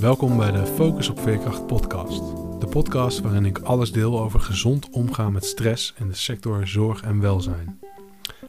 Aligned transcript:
Welkom 0.00 0.36
bij 0.36 0.50
de 0.50 0.66
Focus 0.66 1.08
op 1.08 1.20
Veerkracht 1.20 1.66
podcast. 1.66 2.18
De 2.60 2.66
podcast 2.70 3.20
waarin 3.20 3.44
ik 3.44 3.58
alles 3.58 3.92
deel 3.92 4.20
over 4.20 4.40
gezond 4.40 4.90
omgaan 4.90 5.32
met 5.32 5.44
stress 5.44 5.94
in 5.98 6.08
de 6.08 6.14
sector 6.14 6.66
zorg 6.66 7.02
en 7.02 7.20
welzijn. 7.20 7.80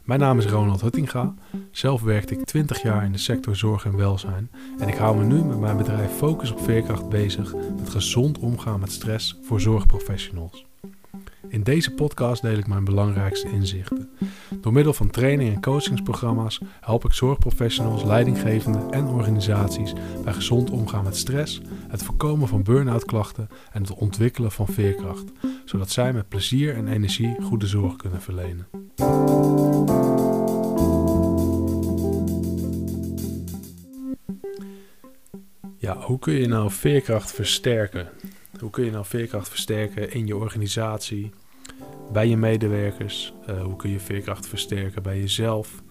Mijn 0.04 0.20
naam 0.20 0.38
is 0.38 0.46
Ronald 0.46 0.82
Huttinga. 0.82 1.34
Zelf 1.72 2.02
werkte 2.02 2.34
ik 2.34 2.46
20 2.46 2.82
jaar 2.82 3.04
in 3.04 3.12
de 3.12 3.18
sector 3.18 3.56
zorg 3.56 3.86
en 3.86 3.98
welzijn 3.98 4.52
en 4.80 4.88
ik 4.88 4.96
hou 4.96 5.18
me 5.18 5.24
nu 5.24 5.44
met 5.44 5.60
mijn 5.60 5.78
bedrijf 5.78 6.12
Focus 6.12 6.52
op 6.52 6.60
Veerkracht 6.60 7.10
bezig 7.10 7.54
met 7.78 7.90
gezond 7.90 8.40
omgaan 8.40 8.80
met 8.80 8.92
stress 8.92 9.38
voor 9.42 9.62
zorgprofessionals. 9.62 10.69
In 11.50 11.64
deze 11.64 11.94
podcast 11.94 12.42
deel 12.42 12.58
ik 12.58 12.68
mijn 12.68 12.84
belangrijkste 12.84 13.50
inzichten. 13.50 14.10
Door 14.62 14.74
middel 14.74 14.94
van 14.94 15.10
training 15.10 15.54
en 15.54 15.62
coachingsprogramma's 15.62 16.62
help 16.82 17.06
ik 17.06 17.14
zorgprofessionals, 17.14 18.04
leidinggevenden 18.04 18.92
en 18.92 19.08
organisaties 19.08 19.94
bij 20.24 20.34
gezond 20.34 20.70
omgaan 20.70 21.04
met 21.04 21.18
stress, 21.18 21.62
het 21.88 22.04
voorkomen 22.04 22.48
van 22.48 22.64
burn-out 22.64 23.06
klachten 23.06 23.48
en 23.72 23.82
het 23.82 23.94
ontwikkelen 23.94 24.52
van 24.52 24.68
veerkracht, 24.68 25.32
zodat 25.66 25.90
zij 25.90 26.14
met 26.14 26.30
plezier 26.30 26.76
en 26.76 26.88
energie 26.88 27.42
goede 27.42 27.68
zorg 27.68 27.96
kunnen 27.96 28.22
verlenen. 28.22 28.68
Ja, 35.78 35.98
hoe 35.98 36.20
kun 36.20 36.34
je 36.34 36.48
nou 36.48 36.72
veerkracht 36.72 37.32
versterken? 37.32 38.10
Hoe 38.60 38.70
kun 38.70 38.86
je 38.86 38.92
nou 38.92 39.06
veerkracht 39.06 39.50
versterken 39.50 40.12
in 40.12 40.28
je 40.28 40.36
organisatie, 40.36 41.32
bij 42.12 42.28
je 42.28 42.38
medewerkers? 42.38 43.34
Uh, 43.50 43.62
hoe 43.62 43.76
kun 43.76 43.90
je 43.90 44.00
veerkracht 44.00 44.48
versterken 44.48 45.04
bij 45.04 45.20
jezelf? 45.20 45.82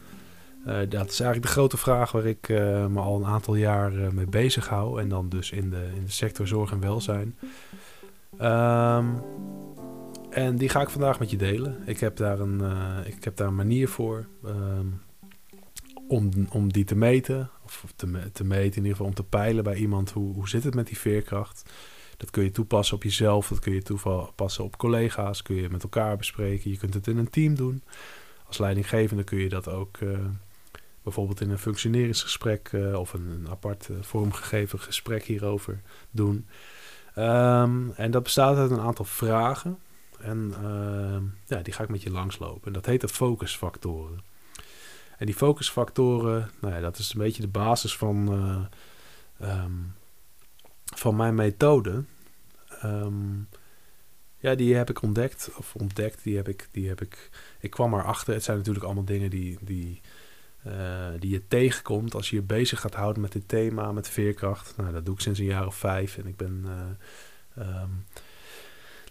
Uh, 0.66 0.76
dat 0.88 1.10
is 1.10 1.20
eigenlijk 1.20 1.42
de 1.42 1.48
grote 1.48 1.76
vraag 1.76 2.12
waar 2.12 2.24
ik 2.24 2.48
uh, 2.48 2.86
me 2.86 3.00
al 3.00 3.16
een 3.16 3.26
aantal 3.26 3.54
jaar 3.54 4.14
mee 4.14 4.26
bezig 4.26 4.68
hou. 4.68 5.00
En 5.00 5.08
dan 5.08 5.28
dus 5.28 5.50
in 5.50 5.70
de, 5.70 5.90
in 5.96 6.04
de 6.04 6.10
sector 6.10 6.46
zorg 6.46 6.72
en 6.72 6.80
welzijn. 6.80 7.36
Um, 8.40 9.22
en 10.30 10.56
die 10.56 10.68
ga 10.68 10.80
ik 10.80 10.88
vandaag 10.88 11.18
met 11.18 11.30
je 11.30 11.36
delen. 11.36 11.76
Ik 11.86 12.00
heb 12.00 12.16
daar 12.16 12.40
een, 12.40 12.62
ik 13.04 13.24
heb 13.24 13.36
daar 13.36 13.48
een 13.48 13.54
manier 13.54 13.88
voor 13.88 14.26
um, 14.44 15.00
om, 16.08 16.30
om 16.50 16.72
die 16.72 16.84
te 16.84 16.96
meten. 16.96 17.50
Of 17.64 17.84
te, 17.96 18.30
te 18.32 18.44
meten, 18.44 18.76
in 18.76 18.82
ieder 18.82 18.90
geval 18.90 19.06
om 19.06 19.14
te 19.14 19.24
peilen 19.24 19.64
bij 19.64 19.76
iemand. 19.76 20.10
Hoe, 20.10 20.34
hoe 20.34 20.48
zit 20.48 20.64
het 20.64 20.74
met 20.74 20.86
die 20.86 20.98
veerkracht? 20.98 21.70
Dat 22.18 22.30
kun 22.30 22.44
je 22.44 22.50
toepassen 22.50 22.96
op 22.96 23.02
jezelf, 23.02 23.48
dat 23.48 23.58
kun 23.58 23.74
je 23.74 23.82
toepassen 23.82 24.64
op 24.64 24.76
collega's, 24.76 25.42
kun 25.42 25.56
je 25.56 25.68
met 25.70 25.82
elkaar 25.82 26.16
bespreken. 26.16 26.70
Je 26.70 26.76
kunt 26.76 26.94
het 26.94 27.06
in 27.06 27.18
een 27.18 27.30
team 27.30 27.54
doen. 27.54 27.82
Als 28.46 28.58
leidinggevende 28.58 29.24
kun 29.24 29.38
je 29.38 29.48
dat 29.48 29.68
ook 29.68 29.98
uh, 30.00 30.18
bijvoorbeeld 31.02 31.40
in 31.40 31.50
een 31.50 31.58
functioneringsgesprek 31.58 32.72
uh, 32.72 32.98
of 32.98 33.12
een, 33.12 33.46
apart 33.50 33.88
uh, 33.90 33.96
vormgegeven 34.00 34.80
gesprek 34.80 35.24
hierover 35.24 35.80
doen. 36.10 36.46
Um, 37.18 37.92
en 37.92 38.10
dat 38.10 38.22
bestaat 38.22 38.56
uit 38.56 38.70
een 38.70 38.80
aantal 38.80 39.04
vragen. 39.04 39.78
En 40.20 40.54
ehm, 40.62 41.22
ja, 41.46 41.62
die 41.62 41.72
ga 41.72 41.82
ik 41.82 41.88
met 41.88 42.02
je 42.02 42.10
langslopen. 42.10 42.66
En 42.66 42.72
dat 42.72 42.86
heet 42.86 43.00
de 43.00 43.08
focusfactoren. 43.08 44.22
En 45.18 45.26
die 45.26 45.34
focusfactoren, 45.34 46.50
nou 46.60 46.74
ja, 46.74 46.80
dat 46.80 46.98
is 46.98 47.12
een 47.12 47.20
beetje 47.20 47.42
de 47.42 47.48
basis 47.48 47.96
van, 47.96 48.28
um, 49.42 49.94
van 50.98 51.16
mijn 51.16 51.34
methode. 51.34 52.04
Um, 52.84 53.48
ja, 54.38 54.54
die 54.54 54.74
heb 54.74 54.90
ik 54.90 55.02
ontdekt. 55.02 55.50
Of 55.56 55.74
ontdekt, 55.74 56.22
die 56.22 56.36
heb 56.36 56.48
ik, 56.48 56.68
die 56.70 56.88
heb 56.88 57.00
ik. 57.00 57.30
Ik 57.60 57.70
kwam 57.70 57.94
erachter. 57.94 58.34
Het 58.34 58.44
zijn 58.44 58.56
natuurlijk 58.56 58.84
allemaal 58.84 59.04
dingen 59.04 59.30
die, 59.30 59.58
die, 59.60 60.00
uh, 60.66 61.08
die 61.18 61.30
je 61.30 61.48
tegenkomt 61.48 62.14
als 62.14 62.30
je 62.30 62.36
je 62.36 62.42
bezig 62.42 62.80
gaat 62.80 62.94
houden 62.94 63.22
met 63.22 63.32
dit 63.32 63.48
thema, 63.48 63.92
met 63.92 64.08
veerkracht. 64.08 64.76
Nou, 64.76 64.92
dat 64.92 65.04
doe 65.04 65.14
ik 65.14 65.20
sinds 65.20 65.38
een 65.38 65.44
jaar 65.44 65.66
of 65.66 65.76
vijf. 65.76 66.18
En 66.18 66.26
ik 66.26 66.36
ben. 66.36 66.64
Uh, 67.58 67.82
um, 67.82 68.04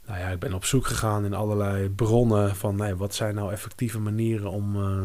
nou 0.06 0.20
ja, 0.20 0.30
ik 0.30 0.40
ben 0.40 0.54
op 0.54 0.66
zoek 0.66 0.86
gegaan 0.86 1.26
in 1.26 1.34
allerlei 1.34 1.90
bronnen 1.90 2.56
van 2.56 2.76
nee, 2.76 2.96
wat 2.96 3.16
zijn 3.16 3.36
nou 3.36 3.52
effectieve 3.52 4.00
manieren 4.00 4.52
om, 4.52 4.76
uh, 4.76 5.02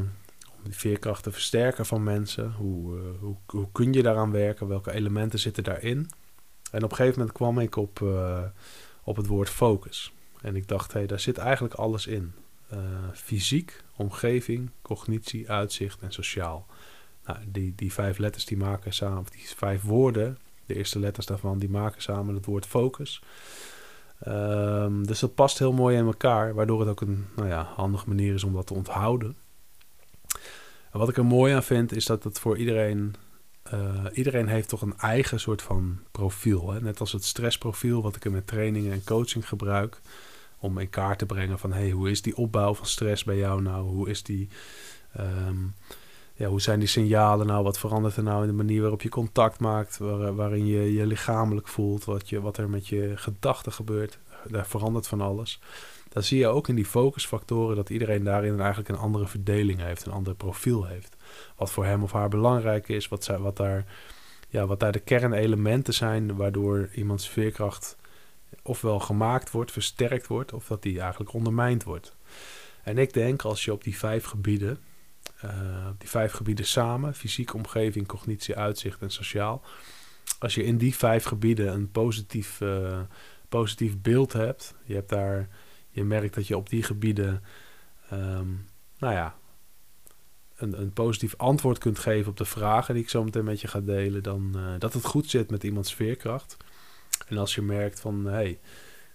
om 0.56 0.62
die 0.62 0.76
veerkracht 0.76 1.22
te 1.22 1.32
versterken 1.32 1.86
van 1.86 2.02
mensen. 2.02 2.52
Hoe, 2.52 2.98
hoe, 3.20 3.36
hoe 3.46 3.68
kun 3.72 3.92
je 3.92 4.02
daaraan 4.02 4.30
werken? 4.30 4.68
Welke 4.68 4.92
elementen 4.92 5.38
zitten 5.38 5.64
daarin? 5.64 6.10
En 6.72 6.84
op 6.84 6.90
een 6.90 6.96
gegeven 6.96 7.18
moment 7.18 7.36
kwam 7.36 7.58
ik 7.58 7.76
op, 7.76 8.00
uh, 8.00 8.42
op 9.04 9.16
het 9.16 9.26
woord 9.26 9.50
focus. 9.50 10.12
En 10.40 10.56
ik 10.56 10.68
dacht, 10.68 10.92
hé, 10.92 10.98
hey, 10.98 11.08
daar 11.08 11.20
zit 11.20 11.38
eigenlijk 11.38 11.74
alles 11.74 12.06
in. 12.06 12.32
Uh, 12.72 12.78
fysiek, 13.12 13.82
omgeving, 13.96 14.70
cognitie, 14.82 15.50
uitzicht 15.50 16.00
en 16.00 16.12
sociaal. 16.12 16.66
Nou, 17.24 17.38
die, 17.46 17.72
die 17.76 17.92
vijf 17.92 18.18
letters 18.18 18.44
die 18.44 18.56
maken 18.56 18.94
samen, 18.94 19.24
die 19.30 19.48
vijf 19.56 19.82
woorden, 19.82 20.38
de 20.66 20.74
eerste 20.74 20.98
letters 20.98 21.26
daarvan, 21.26 21.58
die 21.58 21.70
maken 21.70 22.02
samen 22.02 22.34
het 22.34 22.44
woord 22.44 22.66
focus. 22.66 23.22
Um, 24.28 25.06
dus 25.06 25.18
dat 25.18 25.34
past 25.34 25.58
heel 25.58 25.72
mooi 25.72 25.96
in 25.96 26.04
elkaar, 26.04 26.54
waardoor 26.54 26.80
het 26.80 26.88
ook 26.88 27.00
een 27.00 27.26
nou 27.36 27.48
ja, 27.48 27.62
handige 27.62 28.08
manier 28.08 28.34
is 28.34 28.44
om 28.44 28.52
dat 28.52 28.66
te 28.66 28.74
onthouden. 28.74 29.36
En 30.90 30.98
wat 30.98 31.08
ik 31.08 31.16
er 31.16 31.24
mooi 31.24 31.54
aan 31.54 31.62
vind, 31.62 31.92
is 31.92 32.06
dat 32.06 32.24
het 32.24 32.38
voor 32.38 32.58
iedereen 32.58 33.14
uh, 33.72 34.04
iedereen 34.12 34.48
heeft 34.48 34.68
toch 34.68 34.82
een 34.82 34.98
eigen 34.98 35.40
soort 35.40 35.62
van 35.62 35.98
profiel. 36.10 36.70
Hè? 36.70 36.80
Net 36.80 37.00
als 37.00 37.12
het 37.12 37.24
stressprofiel, 37.24 38.02
wat 38.02 38.16
ik 38.16 38.24
in 38.24 38.32
mijn 38.32 38.44
trainingen 38.44 38.92
en 38.92 39.04
coaching 39.04 39.48
gebruik. 39.48 40.00
Om 40.58 40.78
in 40.78 40.90
kaart 40.90 41.18
te 41.18 41.26
brengen 41.26 41.58
van 41.58 41.72
hey, 41.72 41.90
hoe 41.90 42.10
is 42.10 42.22
die 42.22 42.36
opbouw 42.36 42.74
van 42.74 42.86
stress 42.86 43.24
bij 43.24 43.36
jou 43.36 43.62
nou? 43.62 43.88
Hoe 43.88 44.10
is 44.10 44.22
die. 44.22 44.48
Um, 45.20 45.74
ja, 46.34 46.48
hoe 46.48 46.60
zijn 46.60 46.78
die 46.78 46.88
signalen 46.88 47.46
nou? 47.46 47.64
Wat 47.64 47.78
verandert 47.78 48.16
er 48.16 48.22
nou 48.22 48.40
in 48.40 48.48
de 48.48 48.54
manier 48.54 48.80
waarop 48.80 49.02
je 49.02 49.08
contact 49.08 49.58
maakt? 49.60 49.98
Waar, 49.98 50.34
waarin 50.34 50.66
je 50.66 50.92
je 50.92 51.06
lichamelijk 51.06 51.68
voelt? 51.68 52.04
Wat, 52.04 52.28
je, 52.28 52.40
wat 52.40 52.56
er 52.56 52.70
met 52.70 52.88
je 52.88 53.12
gedachten 53.14 53.72
gebeurt? 53.72 54.18
Daar 54.48 54.66
verandert 54.66 55.06
van 55.06 55.20
alles. 55.20 55.60
Dan 56.08 56.22
zie 56.22 56.38
je 56.38 56.46
ook 56.46 56.68
in 56.68 56.74
die 56.74 56.84
focusfactoren 56.84 57.76
dat 57.76 57.90
iedereen 57.90 58.24
daarin 58.24 58.60
eigenlijk 58.60 58.88
een 58.88 58.96
andere 58.96 59.26
verdeling 59.26 59.80
heeft, 59.80 60.06
een 60.06 60.12
ander 60.12 60.34
profiel 60.34 60.84
heeft 60.84 61.16
wat 61.56 61.70
voor 61.70 61.84
hem 61.84 62.02
of 62.02 62.12
haar 62.12 62.28
belangrijk 62.28 62.88
is, 62.88 63.08
wat, 63.08 63.24
zij, 63.24 63.38
wat, 63.38 63.56
daar, 63.56 63.84
ja, 64.48 64.66
wat 64.66 64.80
daar 64.80 64.92
de 64.92 65.00
kernelementen 65.00 65.94
zijn 65.94 66.36
waardoor 66.36 66.88
iemands 66.94 67.28
veerkracht 67.28 67.96
ofwel 68.62 69.00
gemaakt 69.00 69.50
wordt, 69.50 69.72
versterkt 69.72 70.26
wordt, 70.26 70.52
of 70.52 70.66
dat 70.66 70.82
die 70.82 71.00
eigenlijk 71.00 71.32
ondermijnd 71.32 71.84
wordt. 71.84 72.16
En 72.82 72.98
ik 72.98 73.12
denk 73.12 73.42
als 73.42 73.64
je 73.64 73.72
op 73.72 73.84
die 73.84 73.96
vijf 73.96 74.24
gebieden, 74.24 74.78
uh, 75.44 75.86
die 75.98 76.08
vijf 76.08 76.32
gebieden 76.32 76.66
samen, 76.66 77.14
fysiek, 77.14 77.54
omgeving, 77.54 78.06
cognitie, 78.06 78.56
uitzicht 78.56 79.02
en 79.02 79.10
sociaal, 79.10 79.62
als 80.38 80.54
je 80.54 80.64
in 80.64 80.78
die 80.78 80.94
vijf 80.94 81.24
gebieden 81.24 81.72
een 81.72 81.90
positief, 81.90 82.60
uh, 82.60 83.00
positief 83.48 84.00
beeld 84.00 84.32
hebt, 84.32 84.74
je 84.84 84.94
hebt 84.94 85.08
daar, 85.08 85.48
je 85.90 86.04
merkt 86.04 86.34
dat 86.34 86.46
je 86.46 86.56
op 86.56 86.68
die 86.68 86.82
gebieden, 86.82 87.42
um, 88.12 88.66
nou 88.98 89.14
ja, 89.14 89.36
een, 90.62 90.80
een 90.80 90.92
positief 90.92 91.34
antwoord 91.36 91.78
kunt 91.78 91.98
geven 91.98 92.30
op 92.30 92.36
de 92.36 92.44
vragen 92.44 92.94
die 92.94 93.02
ik 93.02 93.08
zo 93.08 93.24
meteen 93.24 93.44
met 93.44 93.60
je 93.60 93.68
ga 93.68 93.80
delen, 93.80 94.22
dan 94.22 94.52
uh, 94.56 94.62
dat 94.78 94.92
het 94.92 95.04
goed 95.04 95.30
zit 95.30 95.50
met 95.50 95.64
iemands 95.64 95.94
veerkracht. 95.94 96.56
En 97.28 97.38
als 97.38 97.54
je 97.54 97.62
merkt 97.62 98.00
van 98.00 98.24
hey, 98.24 98.58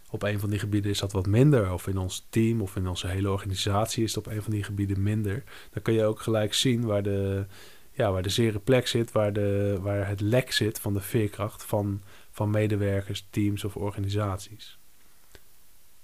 op 0.10 0.24
een 0.24 0.40
van 0.40 0.50
die 0.50 0.60
gebieden 0.60 0.92
is 0.92 1.00
dat 1.00 1.12
wat 1.12 1.28
minder, 1.28 1.74
of 1.74 1.88
in 1.88 1.98
ons 1.98 2.26
team 2.30 2.62
of 2.62 2.76
in 2.76 2.88
onze 2.88 3.08
hele 3.08 3.32
organisatie 3.32 4.04
is 4.04 4.16
het 4.16 4.26
op 4.26 4.34
een 4.34 4.42
van 4.42 4.52
die 4.52 4.64
gebieden 4.64 5.04
minder, 5.04 5.44
dan 5.72 5.82
kun 5.82 5.94
je 5.94 6.06
ook 6.06 6.22
gelijk 6.22 6.54
zien 6.54 6.86
waar 6.86 7.04
de, 7.04 7.46
ja, 7.92 8.12
waar 8.12 8.24
de 8.24 8.30
zere 8.30 8.60
plek 8.60 8.88
zit, 8.88 9.12
waar, 9.12 9.34
de, 9.34 9.78
waar 9.82 10.08
het 10.08 10.22
lek 10.22 10.52
zit 10.52 10.80
van 10.80 10.94
de 10.94 11.02
veerkracht 11.02 11.64
van, 11.64 12.02
van 12.32 12.50
medewerkers, 12.50 13.28
teams 13.30 13.64
of 13.64 13.76
organisaties. 13.76 14.78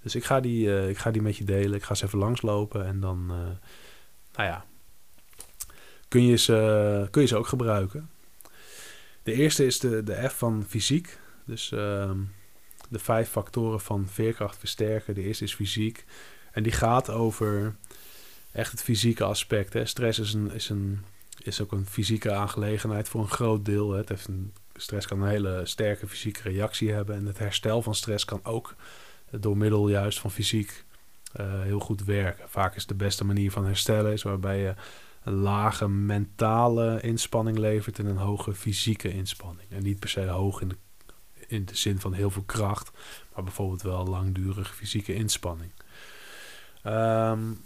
Dus 0.02 0.14
ik 0.14 0.24
ga, 0.24 0.40
die, 0.40 0.66
uh, 0.66 0.88
ik 0.88 0.98
ga 0.98 1.10
die 1.10 1.22
met 1.22 1.36
je 1.36 1.44
delen. 1.44 1.74
Ik 1.74 1.82
ga 1.82 1.94
ze 1.94 2.04
even 2.04 2.18
langslopen 2.18 2.86
en 2.86 3.00
dan, 3.00 3.26
uh, 3.30 3.36
nou 4.32 4.48
ja, 4.48 4.64
kun 6.14 6.26
je 6.26 6.36
ze, 6.36 7.08
kun 7.10 7.22
je 7.22 7.28
ze 7.28 7.36
ook 7.36 7.46
gebruiken. 7.46 8.10
De 9.22 9.32
eerste 9.32 9.66
is 9.66 9.78
de, 9.78 10.02
de 10.02 10.28
F 10.28 10.38
van 10.38 10.64
fysiek. 10.68 11.18
Dus 11.44 11.70
uh, 11.70 12.10
de 12.88 12.98
vijf 12.98 13.28
factoren 13.28 13.80
van 13.80 14.08
veerkracht 14.08 14.58
versterken. 14.58 15.14
De 15.14 15.22
eerste 15.22 15.44
is 15.44 15.54
fysiek. 15.54 16.04
En 16.52 16.62
die 16.62 16.72
gaat 16.72 17.10
over 17.10 17.74
echt 18.52 18.70
het 18.70 18.82
fysieke 18.82 19.24
aspect. 19.24 19.72
Hè. 19.72 19.86
Stress 19.86 20.18
is, 20.18 20.34
een, 20.34 20.52
is, 20.52 20.68
een, 20.68 21.04
is 21.42 21.60
ook 21.60 21.72
een 21.72 21.86
fysieke 21.86 22.32
aangelegenheid 22.32 23.08
voor 23.08 23.20
een 23.20 23.28
groot 23.28 23.64
deel. 23.64 23.98
Een, 23.98 24.52
stress 24.74 25.06
kan 25.06 25.22
een 25.22 25.28
hele 25.28 25.60
sterke 25.64 26.08
fysieke 26.08 26.42
reactie 26.42 26.92
hebben. 26.92 27.16
En 27.16 27.26
het 27.26 27.38
herstel 27.38 27.82
van 27.82 27.94
stress 27.94 28.24
kan 28.24 28.40
ook 28.42 28.74
door 29.30 29.56
middel 29.56 29.88
juist 29.88 30.20
van 30.20 30.30
fysiek 30.30 30.84
uh, 31.40 31.62
heel 31.62 31.80
goed 31.80 32.04
werken. 32.04 32.48
Vaak 32.48 32.76
is 32.76 32.86
de 32.86 32.94
beste 32.94 33.24
manier 33.24 33.50
van 33.50 33.64
herstellen 33.64 34.12
is 34.12 34.22
waarbij 34.22 34.58
je 34.58 34.74
een 35.24 35.34
lage 35.34 35.88
mentale 35.88 37.00
inspanning 37.00 37.58
levert 37.58 37.98
en 37.98 38.06
een 38.06 38.16
hoge 38.16 38.54
fysieke 38.54 39.12
inspanning. 39.12 39.70
En 39.70 39.82
niet 39.82 39.98
per 39.98 40.08
se 40.08 40.26
hoog 40.26 40.60
in 40.60 40.68
de, 40.68 40.76
in 41.46 41.64
de 41.64 41.76
zin 41.76 42.00
van 42.00 42.12
heel 42.12 42.30
veel 42.30 42.42
kracht, 42.42 42.90
maar 43.34 43.44
bijvoorbeeld 43.44 43.82
wel 43.82 44.06
langdurige 44.06 44.74
fysieke 44.74 45.14
inspanning. 45.14 45.72
Um, 46.86 47.60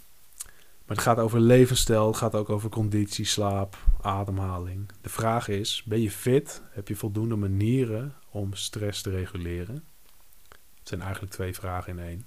maar 0.88 0.96
het 0.96 1.06
gaat 1.06 1.18
over 1.18 1.40
levensstijl, 1.40 2.06
het 2.06 2.16
gaat 2.16 2.34
ook 2.34 2.48
over 2.48 2.70
conditie, 2.70 3.24
slaap, 3.24 3.76
ademhaling. 4.00 4.90
De 5.00 5.08
vraag 5.08 5.48
is: 5.48 5.82
ben 5.86 6.00
je 6.00 6.10
fit? 6.10 6.62
Heb 6.70 6.88
je 6.88 6.96
voldoende 6.96 7.36
manieren 7.36 8.14
om 8.30 8.54
stress 8.54 9.02
te 9.02 9.10
reguleren? 9.10 9.84
Het 10.78 10.88
zijn 10.88 11.00
eigenlijk 11.00 11.32
twee 11.32 11.54
vragen 11.54 11.98
in 11.98 12.04
één. 12.04 12.26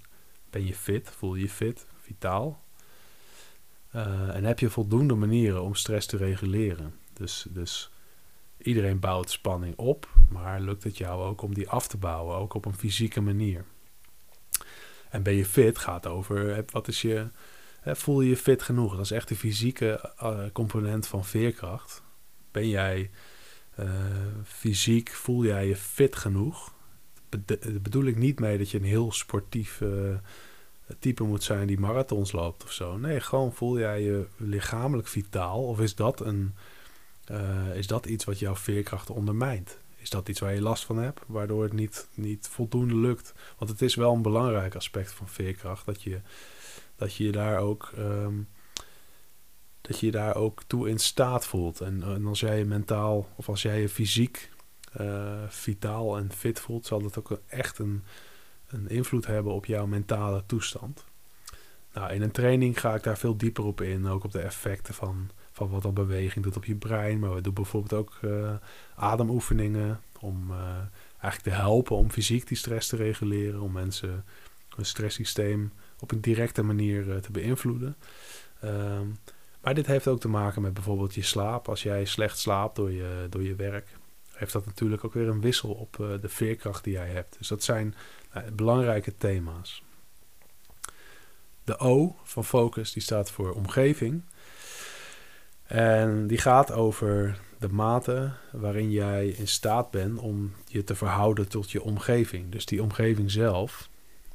Ben 0.50 0.66
je 0.66 0.76
fit? 0.76 1.10
Voel 1.10 1.36
je 1.36 1.42
je 1.42 1.50
fit? 1.50 1.86
Vitaal? 2.02 2.61
Uh, 3.96 4.36
en 4.36 4.44
heb 4.44 4.60
je 4.60 4.70
voldoende 4.70 5.16
manieren 5.16 5.62
om 5.64 5.76
stress 5.76 6.08
te 6.08 6.18
reguleren? 6.18 6.94
Dus, 7.14 7.46
dus 7.50 7.92
iedereen 8.58 9.00
bouwt 9.00 9.30
spanning 9.30 9.76
op, 9.78 10.10
maar 10.30 10.62
lukt 10.62 10.84
het 10.84 10.98
jou 10.98 11.24
ook 11.24 11.42
om 11.42 11.54
die 11.54 11.70
af 11.70 11.88
te 11.88 11.98
bouwen, 11.98 12.36
ook 12.36 12.54
op 12.54 12.66
een 12.66 12.76
fysieke 12.76 13.22
manier? 13.22 13.66
En 15.10 15.24
ben 15.24 15.34
je 15.34 15.46
fit? 15.46 15.78
Gaat 15.78 16.08
over 16.08 16.66
wat 16.72 16.88
is 16.88 17.02
je, 17.02 17.28
voel 17.84 18.22
je 18.22 18.30
je 18.30 18.38
fit 18.38 18.62
genoeg? 18.62 18.92
Dat 18.92 19.06
is 19.06 19.12
echt 19.12 19.28
de 19.28 19.36
fysieke 19.36 20.14
component 20.54 21.08
van 21.08 21.26
veerkracht. 21.26 22.04
Ben 22.52 22.70
jij 22.70 23.10
fysiek, 24.44 25.10
voel 25.10 25.46
jij 25.46 25.68
je 25.68 25.76
fit 25.76 26.16
genoeg? 26.16 26.74
Daar 27.30 27.58
bedoel 27.82 28.06
ik 28.06 28.18
niet 28.18 28.40
mee 28.40 28.58
dat 28.58 28.70
je 28.70 28.78
een 28.78 28.84
heel 28.84 29.12
sportief 29.12 29.82
type 31.00 31.24
moet 31.24 31.44
zijn 31.44 31.68
die 31.68 31.80
marathons 31.80 32.32
loopt 32.32 32.64
of 32.64 32.72
zo. 32.72 32.98
Nee, 32.98 33.20
gewoon 33.20 33.54
voel 33.54 33.80
jij 33.80 34.02
je 34.02 34.28
lichamelijk 34.38 35.08
vitaal? 35.08 35.64
Of 35.64 35.80
is 35.80 35.96
dat, 35.96 36.20
een, 36.20 36.56
uh, 37.32 37.76
is 37.76 37.88
dat 37.88 38.06
iets 38.06 38.24
wat 38.26 38.40
jouw 38.40 38.56
veerkracht 38.56 39.10
ondermijnt? 39.10 39.78
Is 39.96 40.10
dat 40.10 40.30
iets 40.30 40.40
waar 40.40 40.54
je 40.54 40.62
last 40.62 40.86
van 40.86 40.98
hebt, 40.98 41.22
waardoor 41.28 41.64
het 41.64 41.74
niet, 41.74 42.08
niet 42.14 42.48
voldoende 42.48 42.96
lukt? 42.96 43.34
Want 43.58 43.72
het 43.72 43.82
is 43.82 43.96
wel 43.96 44.14
een 44.14 44.22
belangrijk 44.22 44.76
aspect 44.76 45.12
van 45.12 45.28
veerkracht, 45.28 45.86
dat 45.86 46.02
je 46.04 46.22
dat 46.96 47.16
je, 47.16 47.32
daar 47.32 47.60
ook... 47.60 47.92
Um, 47.98 48.48
dat 49.82 50.00
je 50.00 50.12
daar 50.12 50.36
ook 50.36 50.64
toe 50.68 50.90
in 50.90 51.00
staat 51.00 51.46
voelt. 51.46 51.82
En, 51.82 52.04
en 52.04 52.26
als 52.26 52.40
jij 52.40 52.58
je 52.58 52.66
mentaal 52.66 53.28
of 53.36 53.50
als 53.50 53.62
jij 53.62 53.82
je 53.82 53.90
fysiek 53.90 54.52
uh, 55.02 55.44
vitaal 55.48 56.18
en 56.18 56.32
fit 56.32 56.60
voelt, 56.60 56.86
zal 56.86 57.02
dat 57.02 57.18
ook 57.18 57.42
echt 57.48 57.80
een, 57.80 58.04
een 58.72 58.90
invloed 58.90 59.26
hebben 59.26 59.54
op 59.54 59.66
jouw 59.66 59.86
mentale 59.86 60.44
toestand. 60.46 61.04
Nou, 61.94 62.14
in 62.14 62.22
een 62.22 62.32
training 62.32 62.80
ga 62.80 62.96
ik 62.96 63.04
daar 63.04 63.18
veel 63.18 63.38
dieper 63.38 63.64
op 63.64 63.82
in, 63.82 64.08
ook 64.08 64.24
op 64.24 64.32
de 64.32 64.40
effecten 64.40 64.94
van, 64.94 65.30
van 65.52 65.70
wat 65.70 65.84
een 65.84 65.94
beweging 65.94 66.44
doet 66.44 66.58
op 66.58 66.66
je 66.66 66.76
brein. 66.76 67.20
Maar 67.20 67.34
we 67.34 67.42
doen 67.42 67.54
bijvoorbeeld 67.54 67.94
ook 67.94 68.20
uh, 68.22 68.54
ademoefeningen 68.96 70.00
om 70.20 70.52
uh, 70.52 70.58
eigenlijk 71.20 71.56
te 71.56 71.62
helpen 71.64 71.96
om 71.96 72.12
fysiek 72.12 72.48
die 72.48 72.58
stress 72.58 72.88
te 72.88 72.96
reguleren, 72.96 73.62
om 73.62 73.72
mensen 73.72 74.26
hun 74.76 74.86
stresssysteem 74.86 75.72
op 76.00 76.12
een 76.12 76.22
directe 76.22 76.64
manier 76.64 77.22
te 77.22 77.32
beïnvloeden. 77.32 77.96
Uh, 78.64 79.00
maar 79.62 79.74
dit 79.74 79.86
heeft 79.86 80.08
ook 80.08 80.20
te 80.20 80.28
maken 80.28 80.62
met 80.62 80.74
bijvoorbeeld 80.74 81.16
je 81.16 81.22
slaap. 81.22 81.70
Als 81.70 81.84
jij 81.84 82.06
slecht 82.06 82.38
slaapt 82.38 82.76
door 82.76 82.92
je, 82.92 83.28
door 83.30 83.44
je 83.44 83.56
werk, 83.56 83.88
heeft 84.32 84.54
dat 84.54 84.66
natuurlijk 84.66 85.06
ook 85.06 85.14
weer 85.14 85.28
een 85.28 85.42
wissel 85.42 85.70
op 85.70 85.96
de 86.22 86.30
veerkracht 86.30 86.84
die 86.84 86.94
jij 86.94 87.10
hebt. 87.10 87.38
Dus 87.38 87.48
dat 87.48 87.64
zijn 87.64 87.96
belangrijke 88.54 89.18
thema's. 89.18 89.84
De 91.64 91.78
O 91.78 92.16
van 92.24 92.46
focus 92.46 92.94
die 92.94 93.02
staat 93.02 93.32
voor 93.32 93.54
omgeving. 93.54 94.24
En 95.64 96.28
die 96.28 96.38
gaat 96.38 96.72
over 96.72 97.40
de 97.60 97.70
mate 97.70 98.32
waarin 98.52 98.92
jij 98.92 99.28
in 99.28 99.48
staat 99.48 99.92
bent 99.92 100.20
om 100.20 100.54
je 100.68 100.84
te 100.84 100.96
verhouden 100.96 101.48
tot 101.48 101.72
je 101.72 101.82
omgeving. 101.82 102.52
Dus 102.52 102.66
die 102.66 102.84
omgeving 102.84 103.32
zelf, 103.32 103.90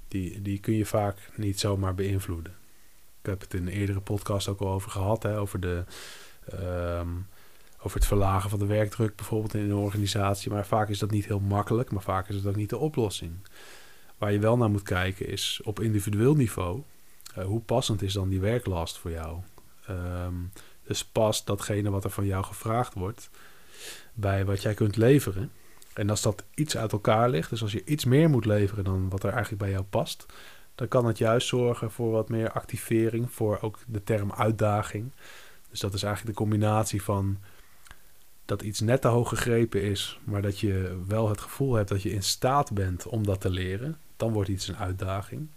die, 0.09 0.43
die 0.43 0.59
kun 0.59 0.75
je 0.75 0.87
vaak 0.87 1.31
niet 1.35 1.61
zomaar 1.61 1.95
beïnvloeden. 1.95 2.55
Ik 3.21 3.31
heb 3.31 3.41
het 3.41 3.55
in 3.55 3.67
een 3.67 3.73
eerdere 3.73 4.01
podcast 4.01 4.49
ook 4.49 4.61
al 4.61 4.73
over 4.73 4.91
gehad, 4.91 5.23
hè, 5.23 5.39
over, 5.39 5.61
de, 5.61 5.85
um, 6.53 7.27
over 7.79 7.99
het 7.99 8.07
verlagen 8.07 8.51
van 8.51 8.59
de 8.59 8.67
werkdruk 8.67 9.17
bijvoorbeeld 9.17 9.55
in 9.55 9.61
een 9.61 9.75
organisatie. 9.75 10.51
Maar 10.51 10.67
vaak 10.67 10.89
is 10.89 10.99
dat 10.99 11.11
niet 11.11 11.27
heel 11.27 11.41
makkelijk, 11.41 11.91
maar 11.91 12.03
vaak 12.03 12.29
is 12.29 12.35
het 12.35 12.47
ook 12.47 12.57
niet 12.57 12.71
de 12.71 12.79
oplossing. 12.79 13.33
Waar 14.19 14.33
je 14.33 14.39
wel 14.39 14.57
naar 14.57 14.71
moet 14.71 14.83
kijken 14.83 15.29
is 15.29 15.61
op 15.65 15.81
individueel 15.81 16.35
niveau, 16.35 16.83
uh, 17.39 17.45
hoe 17.45 17.61
passend 17.61 18.03
is 18.03 18.13
dan 18.13 18.29
die 18.29 18.41
werklast 18.41 18.99
voor 18.99 19.11
jou? 19.11 19.39
Um, 19.91 20.53
dus 20.87 21.05
past 21.05 21.47
datgene 21.47 21.91
wat 21.91 22.05
er 22.05 22.11
van 22.11 22.27
jou 22.27 22.45
gevraagd 22.45 22.95
wordt 22.95 23.31
bij 24.15 24.45
wat 24.45 24.63
jij 24.63 24.75
kunt 24.75 24.97
leveren. 24.97 25.51
En 25.95 26.11
als 26.11 26.23
dat 26.23 26.45
iets 26.55 26.77
uit 26.77 26.93
elkaar 26.93 27.29
ligt, 27.31 27.51
dus 27.51 27.63
als 27.63 27.73
je 27.73 27.85
iets 27.85 28.05
meer 28.05 28.31
moet 28.31 28.45
leveren 28.45 28.85
dan 28.85 29.09
wat 29.09 29.23
er 29.23 29.31
eigenlijk 29.33 29.63
bij 29.63 29.71
jou 29.71 29.85
past, 29.85 30.27
dan 30.75 30.89
kan 30.89 31.07
het 31.07 31.19
juist 31.19 31.47
zorgen 31.47 31.91
voor 31.91 32.11
wat 32.11 32.29
meer 32.29 32.51
activering, 32.51 33.33
voor 33.33 33.59
ook 33.61 33.79
de 33.87 34.05
term 34.05 34.33
uitdaging. 34.33 35.11
Dus 35.71 35.81
dat 35.81 35.95
is 35.95 36.03
eigenlijk 36.03 36.37
de 36.37 36.43
combinatie 36.43 37.03
van 37.03 37.39
dat 38.45 38.63
iets 38.63 38.81
net 38.81 39.01
te 39.01 39.09
hoog 39.09 39.29
gegrepen 39.29 39.83
is, 39.83 40.21
maar 40.25 40.43
dat 40.43 40.61
je 40.61 41.03
wel 41.07 41.29
het 41.29 41.41
gevoel 41.41 41.75
hebt 41.75 41.89
dat 41.89 42.03
je 42.03 42.13
in 42.13 42.23
staat 42.23 42.73
bent 42.73 43.07
om 43.07 43.27
dat 43.27 43.41
te 43.41 43.51
leren. 43.51 43.99
Dan 44.17 44.33
wordt 44.33 44.49
iets 44.49 44.69
een 44.69 44.77
uitdaging. 44.77 45.49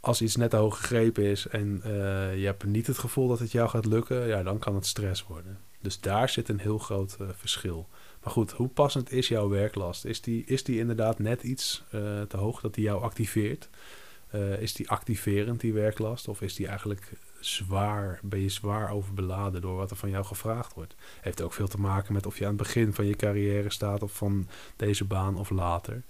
Als 0.00 0.22
iets 0.22 0.36
net 0.36 0.50
te 0.50 0.56
hoog 0.56 0.78
gegrepen 0.78 1.24
is 1.24 1.46
en 1.46 1.82
uh, 1.84 2.38
je 2.38 2.46
hebt 2.46 2.64
niet 2.64 2.86
het 2.86 2.98
gevoel 2.98 3.28
dat 3.28 3.38
het 3.38 3.52
jou 3.52 3.68
gaat 3.68 3.86
lukken, 3.86 4.26
ja, 4.26 4.42
dan 4.42 4.58
kan 4.58 4.74
het 4.74 4.86
stress 4.86 5.26
worden. 5.26 5.58
Dus 5.80 6.00
daar 6.00 6.28
zit 6.28 6.48
een 6.48 6.60
heel 6.60 6.78
groot 6.78 7.16
uh, 7.20 7.28
verschil. 7.32 7.88
Maar 8.22 8.32
goed, 8.32 8.50
hoe 8.52 8.68
passend 8.68 9.12
is 9.12 9.28
jouw 9.28 9.48
werklast? 9.48 10.04
Is 10.04 10.20
die, 10.20 10.44
is 10.44 10.64
die 10.64 10.78
inderdaad 10.78 11.18
net 11.18 11.42
iets 11.42 11.82
uh, 11.84 12.22
te 12.22 12.36
hoog 12.36 12.60
dat 12.60 12.74
die 12.74 12.84
jou 12.84 13.02
activeert? 13.02 13.68
Is 14.58 14.74
die 14.74 14.90
activerend, 14.90 15.60
die 15.60 15.72
werklast? 15.72 16.28
Of 16.28 16.40
is 16.42 16.54
die 16.54 16.66
eigenlijk 16.66 17.12
zwaar, 17.40 18.20
ben 18.22 18.40
je 18.40 18.48
zwaar 18.48 18.90
overbeladen 18.90 19.60
door 19.60 19.76
wat 19.76 19.90
er 19.90 19.96
van 19.96 20.10
jou 20.10 20.24
gevraagd 20.24 20.74
wordt? 20.74 20.94
Heeft 21.20 21.42
ook 21.42 21.52
veel 21.52 21.68
te 21.68 21.80
maken 21.80 22.12
met 22.12 22.26
of 22.26 22.38
je 22.38 22.44
aan 22.44 22.56
het 22.56 22.62
begin 22.62 22.92
van 22.92 23.06
je 23.06 23.16
carrière 23.16 23.70
staat 23.70 24.02
of 24.02 24.12
van 24.12 24.48
deze 24.76 25.04
baan 25.04 25.36
of 25.36 25.50
later. 25.50 26.02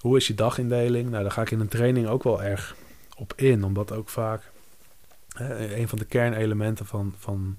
Hoe 0.00 0.16
is 0.16 0.26
je 0.26 0.34
dagindeling? 0.34 1.10
Nou, 1.10 1.22
daar 1.22 1.32
ga 1.32 1.42
ik 1.42 1.50
in 1.50 1.60
een 1.60 1.68
training 1.68 2.06
ook 2.06 2.22
wel 2.22 2.42
erg 2.42 2.76
op 3.16 3.32
in, 3.36 3.64
omdat 3.64 3.92
ook 3.92 4.08
vaak 4.08 4.50
een 5.58 5.88
van 5.88 5.98
de 5.98 6.04
kernelementen 6.04 6.86
van, 6.86 7.14
van 7.18 7.58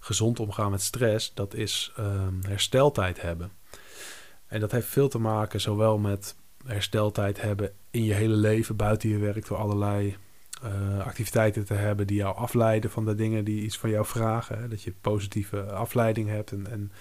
gezond 0.00 0.40
omgaan 0.40 0.70
met 0.70 0.82
stress, 0.82 1.34
dat 1.34 1.54
is 1.54 1.92
um, 1.98 2.40
hersteltijd 2.46 3.20
hebben. 3.20 3.52
En 4.46 4.60
dat 4.60 4.72
heeft 4.72 4.86
veel 4.86 5.08
te 5.08 5.18
maken 5.18 5.60
zowel 5.60 5.98
met 5.98 6.36
hersteltijd 6.66 7.40
hebben 7.40 7.72
in 7.90 8.04
je 8.04 8.14
hele 8.14 8.34
leven 8.34 8.76
buiten 8.76 9.08
je 9.08 9.18
werk 9.18 9.46
door 9.46 9.58
allerlei 9.58 10.16
uh, 10.64 11.06
activiteiten 11.06 11.64
te 11.64 11.74
hebben 11.74 12.06
die 12.06 12.16
jou 12.16 12.36
afleiden 12.36 12.90
van 12.90 13.04
de 13.04 13.14
dingen 13.14 13.44
die 13.44 13.62
iets 13.62 13.78
van 13.78 13.90
jou 13.90 14.06
vragen. 14.06 14.70
Dat 14.70 14.82
je 14.82 14.94
positieve 15.00 15.62
afleiding 15.62 16.28
hebt 16.28 16.52
en, 16.52 16.66
en 16.70 16.92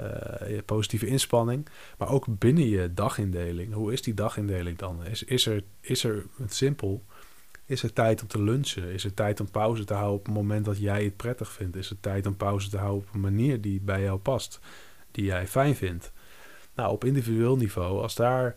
uh, 0.00 0.58
positieve 0.64 1.06
inspanning. 1.06 1.68
Maar 1.98 2.08
ook 2.08 2.26
binnen 2.38 2.68
je 2.68 2.94
dagindeling. 2.94 3.72
Hoe 3.72 3.92
is 3.92 4.02
die 4.02 4.14
dagindeling 4.14 4.78
dan? 4.78 5.04
Is, 5.04 5.22
is, 5.22 5.46
er, 5.46 5.64
is 5.80 6.04
er 6.04 6.26
het 6.36 6.54
simpel 6.54 7.04
is 7.66 7.82
er 7.82 7.92
tijd 7.92 8.22
om 8.22 8.28
te 8.28 8.42
lunchen? 8.42 8.92
Is 8.92 9.04
er 9.04 9.14
tijd 9.14 9.40
om 9.40 9.50
pauze 9.50 9.84
te 9.84 9.94
houden 9.94 10.18
op 10.18 10.24
het 10.24 10.34
moment 10.34 10.64
dat 10.64 10.78
jij 10.78 11.04
het 11.04 11.16
prettig 11.16 11.52
vindt? 11.52 11.76
Is 11.76 11.90
er 11.90 12.00
tijd 12.00 12.26
om 12.26 12.36
pauze 12.36 12.68
te 12.68 12.78
houden 12.78 13.08
op 13.08 13.14
een 13.14 13.20
manier 13.20 13.60
die 13.60 13.80
bij 13.80 14.02
jou 14.02 14.18
past, 14.18 14.60
die 15.10 15.24
jij 15.24 15.46
fijn 15.46 15.76
vindt? 15.76 16.12
Nou, 16.74 16.92
op 16.92 17.04
individueel 17.04 17.56
niveau, 17.56 18.02
als, 18.02 18.14
daar, 18.14 18.54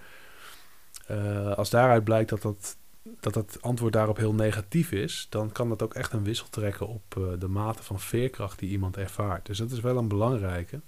uh, 1.12 1.54
als 1.54 1.70
daaruit 1.70 2.04
blijkt 2.04 2.30
dat, 2.30 2.42
dat, 2.42 2.78
dat 3.20 3.36
het 3.36 3.58
antwoord 3.62 3.94
daarop 3.94 4.18
heel 4.18 4.34
negatief 4.34 4.92
is, 4.92 5.28
dan 5.30 5.52
kan 5.52 5.70
dat 5.70 5.82
ook 5.82 5.94
echt 5.94 6.14
een 6.14 6.24
wissel 6.24 6.50
trekken 6.50 6.88
op 6.88 7.16
uh, 7.18 7.28
de 7.40 7.48
mate 7.48 7.84
van 7.84 8.00
veerkracht 8.00 8.60
die 8.60 8.70
iemand 8.70 8.98
ervaart. 8.98 9.46
Dus 9.46 9.58
dat 9.58 9.72
is 9.72 9.80
wel 9.80 9.98
een 9.98 10.08
belangrijke. 10.08 10.82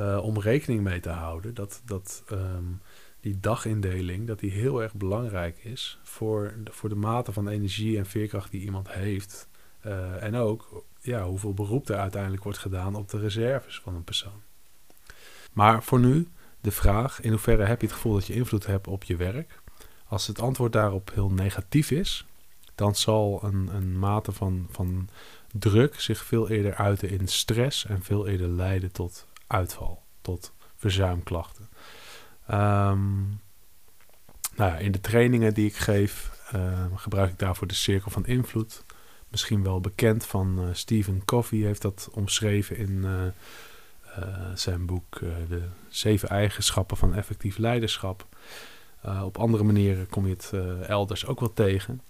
Uh, 0.00 0.18
om 0.22 0.40
rekening 0.40 0.82
mee 0.82 1.00
te 1.00 1.08
houden 1.08 1.54
dat, 1.54 1.82
dat 1.84 2.22
um, 2.32 2.80
die 3.20 3.40
dagindeling, 3.40 4.26
dat 4.26 4.38
die 4.38 4.50
heel 4.50 4.82
erg 4.82 4.94
belangrijk 4.94 5.64
is 5.64 5.98
voor 6.02 6.54
de, 6.64 6.72
voor 6.72 6.88
de 6.88 6.94
mate 6.94 7.32
van 7.32 7.48
energie 7.48 7.98
en 7.98 8.06
veerkracht 8.06 8.50
die 8.50 8.60
iemand 8.60 8.90
heeft. 8.90 9.48
Uh, 9.86 10.22
en 10.22 10.34
ook 10.34 10.84
ja, 11.00 11.24
hoeveel 11.24 11.54
beroep 11.54 11.88
er 11.88 11.98
uiteindelijk 11.98 12.42
wordt 12.42 12.58
gedaan 12.58 12.94
op 12.94 13.08
de 13.08 13.18
reserves 13.18 13.80
van 13.80 13.94
een 13.94 14.04
persoon. 14.04 14.42
Maar 15.52 15.82
voor 15.82 15.98
nu 15.98 16.28
de 16.60 16.70
vraag: 16.70 17.20
in 17.20 17.30
hoeverre 17.30 17.64
heb 17.64 17.80
je 17.80 17.86
het 17.86 17.96
gevoel 17.96 18.14
dat 18.14 18.26
je 18.26 18.34
invloed 18.34 18.66
hebt 18.66 18.86
op 18.86 19.04
je 19.04 19.16
werk? 19.16 19.60
Als 20.06 20.26
het 20.26 20.40
antwoord 20.40 20.72
daarop 20.72 21.10
heel 21.14 21.30
negatief 21.30 21.90
is, 21.90 22.26
dan 22.74 22.94
zal 22.94 23.40
een, 23.44 23.68
een 23.74 23.98
mate 23.98 24.32
van, 24.32 24.66
van 24.70 25.08
druk 25.52 26.00
zich 26.00 26.24
veel 26.24 26.48
eerder 26.48 26.74
uiten 26.74 27.10
in 27.10 27.28
stress 27.28 27.86
en 27.86 28.02
veel 28.02 28.26
eerder 28.26 28.48
leiden 28.48 28.92
tot 28.92 29.26
uitval, 29.48 30.02
tot 30.20 30.52
verzuimklachten. 30.76 31.68
Um, 32.50 33.40
nou 34.56 34.70
ja, 34.70 34.76
in 34.76 34.92
de 34.92 35.00
trainingen 35.00 35.54
die 35.54 35.66
ik 35.66 35.76
geef, 35.76 36.40
uh, 36.54 36.84
gebruik 36.94 37.30
ik 37.30 37.38
daarvoor 37.38 37.66
de 37.66 37.74
cirkel 37.74 38.10
van 38.10 38.26
invloed. 38.26 38.84
Misschien 39.28 39.62
wel 39.62 39.80
bekend 39.80 40.26
van 40.26 40.58
uh, 40.62 40.68
Stephen 40.72 41.24
Covey 41.24 41.58
heeft 41.58 41.82
dat 41.82 42.08
omschreven 42.12 42.76
in 42.76 42.90
uh, 42.90 43.22
zijn 44.54 44.86
boek 44.86 45.18
De 45.48 45.62
Zeven 45.88 46.28
Eigenschappen 46.28 46.96
van 46.96 47.14
Effectief 47.14 47.56
Leiderschap. 47.56 48.26
op 49.22 49.38
andere 49.38 49.64
manieren 49.64 50.08
kom 50.08 50.26
je 50.26 50.32
het 50.32 50.52
elders 50.86 51.26
ook 51.26 51.40
wel 51.40 51.52
tegen. 51.52 52.00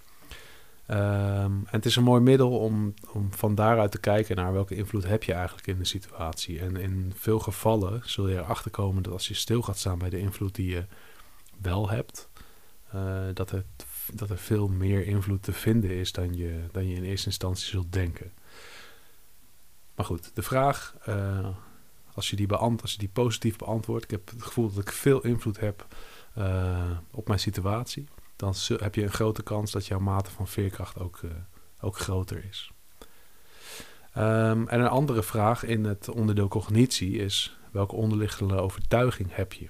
Ehm, 0.88 1.52
en 1.52 1.66
het 1.70 1.86
is 1.86 1.96
een 1.96 2.02
mooi 2.02 2.20
middel 2.20 2.58
om, 2.58 2.94
om 3.12 3.32
van 3.32 3.54
daaruit 3.54 3.90
te 3.90 4.00
kijken 4.00 4.36
naar 4.36 4.52
welke 4.52 4.74
invloed 4.74 5.04
heb 5.04 5.22
je 5.22 5.32
eigenlijk 5.32 5.66
in 5.66 5.78
de 5.78 5.84
situatie. 5.84 6.60
En 6.60 6.76
in 6.76 7.12
veel 7.16 7.38
gevallen 7.38 8.00
zul 8.04 8.28
je 8.28 8.38
erachter 8.38 8.70
komen 8.70 9.02
dat 9.02 9.12
als 9.12 9.28
je 9.28 9.34
stil 9.34 9.62
gaat 9.62 9.78
staan 9.78 9.98
bij 9.98 10.10
de 10.10 10.18
invloed 10.18 10.54
die 10.54 10.70
je 10.70 10.84
wel 11.60 11.90
hebt, 11.90 12.28
uh, 12.94 13.20
dat, 13.34 13.50
het, 13.50 13.64
dat 14.12 14.30
er 14.30 14.38
veel 14.38 14.68
meer 14.68 15.06
invloed 15.06 15.42
te 15.42 15.52
vinden 15.52 15.90
is 15.90 16.12
dan 16.12 16.36
je, 16.36 16.60
dan 16.72 16.88
je 16.88 16.94
in 16.94 17.04
eerste 17.04 17.26
instantie 17.26 17.66
zult 17.68 17.92
denken. 17.92 18.32
Maar 19.94 20.06
goed, 20.06 20.30
de 20.34 20.42
vraag, 20.42 20.94
uh, 21.08 21.48
als, 22.14 22.30
je 22.30 22.36
die 22.36 22.46
beant 22.46 22.82
als 22.82 22.92
je 22.92 22.98
die 22.98 23.08
positief 23.12 23.56
beantwoordt, 23.56 24.04
ik 24.04 24.10
heb 24.10 24.30
het 24.30 24.42
gevoel 24.42 24.72
dat 24.72 24.82
ik 24.82 24.92
veel 24.92 25.24
invloed 25.24 25.60
heb 25.60 25.86
uh, 26.38 26.90
op 27.10 27.26
mijn 27.26 27.40
situatie 27.40 28.08
dan 28.38 28.54
heb 28.76 28.94
je 28.94 29.02
een 29.02 29.12
grote 29.12 29.42
kans 29.42 29.70
dat 29.70 29.86
jouw 29.86 29.98
mate 29.98 30.30
van 30.30 30.48
veerkracht 30.48 30.98
ook, 30.98 31.20
uh, 31.24 31.30
ook 31.80 31.98
groter 31.98 32.44
is. 32.48 32.70
Um, 34.16 34.68
en 34.68 34.80
een 34.80 34.88
andere 34.88 35.22
vraag 35.22 35.64
in 35.64 35.84
het 35.84 36.08
onderdeel 36.08 36.48
cognitie 36.48 37.16
is: 37.16 37.58
welke 37.72 37.94
onderliggende 37.94 38.60
overtuiging 38.60 39.34
heb 39.34 39.52
je? 39.52 39.68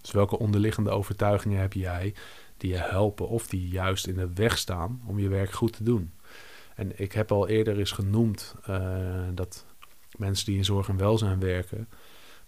Dus 0.00 0.10
welke 0.10 0.38
onderliggende 0.38 0.90
overtuigingen 0.90 1.60
heb 1.60 1.72
jij 1.72 2.14
die 2.56 2.70
je 2.70 2.78
helpen 2.78 3.28
of 3.28 3.46
die 3.46 3.68
juist 3.68 4.06
in 4.06 4.14
de 4.14 4.32
weg 4.34 4.58
staan 4.58 5.02
om 5.06 5.18
je 5.18 5.28
werk 5.28 5.52
goed 5.52 5.72
te 5.72 5.82
doen? 5.82 6.12
En 6.74 7.00
ik 7.00 7.12
heb 7.12 7.32
al 7.32 7.48
eerder 7.48 7.78
eens 7.78 7.92
genoemd 7.92 8.54
uh, 8.68 9.22
dat 9.34 9.66
mensen 10.16 10.46
die 10.46 10.56
in 10.56 10.64
zorg 10.64 10.88
en 10.88 10.96
welzijn 10.96 11.40
werken, 11.40 11.88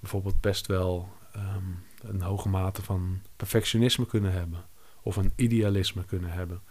bijvoorbeeld 0.01 0.41
best 0.41 0.67
wel 0.67 1.09
um, 1.37 1.85
een 2.03 2.21
hoge 2.21 2.49
mate 2.49 2.83
van 2.83 3.21
perfectionisme 3.37 4.07
kunnen 4.07 4.33
hebben 4.33 4.65
of 5.03 5.17
een 5.17 5.33
idealisme 5.37 6.05
kunnen 6.05 6.31
hebben. 6.31 6.63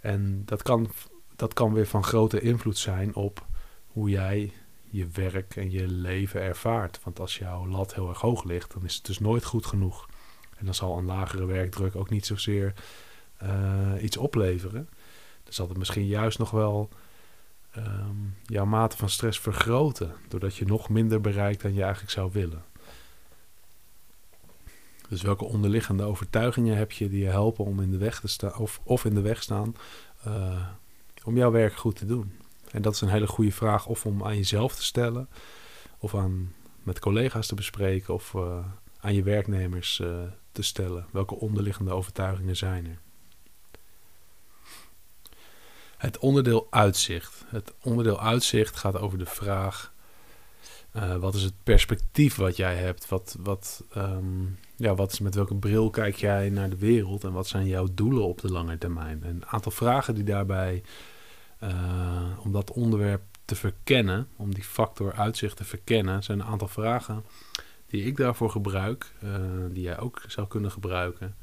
En 0.00 0.42
dat 0.44 0.62
kan, 0.62 0.90
dat 1.36 1.54
kan 1.54 1.72
weer 1.72 1.86
van 1.86 2.04
grote 2.04 2.40
invloed 2.40 2.78
zijn 2.78 3.14
op 3.14 3.46
hoe 3.86 4.10
jij 4.10 4.52
je 4.90 5.06
werk 5.12 5.56
en 5.56 5.70
je 5.70 5.88
leven 5.88 6.40
ervaart. 6.40 7.00
Want 7.04 7.20
als 7.20 7.38
jouw 7.38 7.66
lat 7.66 7.94
heel 7.94 8.08
erg 8.08 8.20
hoog 8.20 8.44
ligt, 8.44 8.72
dan 8.72 8.84
is 8.84 8.94
het 8.94 9.04
dus 9.04 9.18
nooit 9.18 9.44
goed 9.44 9.66
genoeg. 9.66 10.08
En 10.56 10.64
dan 10.64 10.74
zal 10.74 10.98
een 10.98 11.04
lagere 11.04 11.46
werkdruk 11.46 11.96
ook 11.96 12.10
niet 12.10 12.26
zozeer 12.26 12.72
uh, 13.42 14.02
iets 14.02 14.16
opleveren. 14.16 14.88
Dan 15.44 15.52
zal 15.52 15.68
het 15.68 15.78
misschien 15.78 16.06
juist 16.06 16.38
nog 16.38 16.50
wel 16.50 16.88
um, 17.76 18.34
jouw 18.42 18.64
mate 18.64 18.96
van 18.96 19.08
stress 19.08 19.40
vergroten. 19.40 20.12
Doordat 20.28 20.56
je 20.56 20.64
nog 20.64 20.88
minder 20.88 21.20
bereikt 21.20 21.62
dan 21.62 21.74
je 21.74 21.82
eigenlijk 21.82 22.12
zou 22.12 22.30
willen. 22.32 22.64
Dus 25.08 25.22
welke 25.22 25.44
onderliggende 25.44 26.02
overtuigingen 26.02 26.76
heb 26.76 26.92
je 26.92 27.08
die 27.08 27.22
je 27.22 27.30
helpen 27.30 27.64
om 27.64 27.80
in 27.80 27.90
de 27.90 27.98
weg 27.98 28.20
te 28.20 28.28
staan, 28.28 28.56
of, 28.56 28.80
of 28.82 29.04
in 29.04 29.14
de 29.14 29.20
weg 29.20 29.42
staan, 29.42 29.76
uh, 30.26 30.66
om 31.24 31.36
jouw 31.36 31.50
werk 31.50 31.74
goed 31.74 31.96
te 31.96 32.06
doen? 32.06 32.32
En 32.70 32.82
dat 32.82 32.94
is 32.94 33.00
een 33.00 33.08
hele 33.08 33.26
goede 33.26 33.52
vraag, 33.52 33.86
of 33.86 34.06
om 34.06 34.24
aan 34.24 34.36
jezelf 34.36 34.74
te 34.74 34.84
stellen, 34.84 35.28
of 35.98 36.14
aan 36.14 36.54
met 36.82 36.98
collega's 36.98 37.46
te 37.46 37.54
bespreken, 37.54 38.14
of 38.14 38.32
uh, 38.34 38.58
aan 39.00 39.14
je 39.14 39.22
werknemers 39.22 39.98
uh, 39.98 40.22
te 40.52 40.62
stellen. 40.62 41.06
Welke 41.10 41.34
onderliggende 41.34 41.92
overtuigingen 41.92 42.56
zijn 42.56 42.86
er? 42.86 42.98
Het 45.96 46.18
onderdeel 46.18 46.66
uitzicht. 46.70 47.44
Het 47.46 47.74
onderdeel 47.82 48.20
uitzicht 48.20 48.76
gaat 48.76 48.98
over 48.98 49.18
de 49.18 49.26
vraag: 49.26 49.92
wat 51.20 51.34
is 51.34 51.42
het 51.42 51.54
perspectief 51.62 52.36
wat 52.36 52.56
jij 52.56 52.76
hebt? 52.76 53.08
Wat, 53.08 53.36
wat, 53.40 53.84
um, 53.96 54.58
ja, 54.76 54.94
wat 54.94 55.12
is, 55.12 55.18
met 55.18 55.34
welke 55.34 55.54
bril 55.54 55.90
kijk 55.90 56.16
jij 56.16 56.50
naar 56.50 56.70
de 56.70 56.76
wereld 56.76 57.24
en 57.24 57.32
wat 57.32 57.46
zijn 57.46 57.66
jouw 57.66 57.88
doelen 57.92 58.24
op 58.24 58.40
de 58.40 58.50
lange 58.50 58.78
termijn? 58.78 59.22
Een 59.24 59.46
aantal 59.46 59.72
vragen 59.72 60.14
die 60.14 60.24
daarbij, 60.24 60.82
uh, 61.62 62.38
om 62.44 62.52
dat 62.52 62.70
onderwerp 62.70 63.22
te 63.44 63.54
verkennen, 63.54 64.28
om 64.36 64.54
die 64.54 64.64
factor 64.64 65.12
uitzicht 65.12 65.56
te 65.56 65.64
verkennen, 65.64 66.22
zijn 66.22 66.40
een 66.40 66.46
aantal 66.46 66.68
vragen 66.68 67.24
die 67.86 68.04
ik 68.04 68.16
daarvoor 68.16 68.50
gebruik, 68.50 69.12
uh, 69.24 69.30
die 69.70 69.82
jij 69.82 69.98
ook 69.98 70.22
zou 70.26 70.46
kunnen 70.46 70.70
gebruiken. 70.70 71.36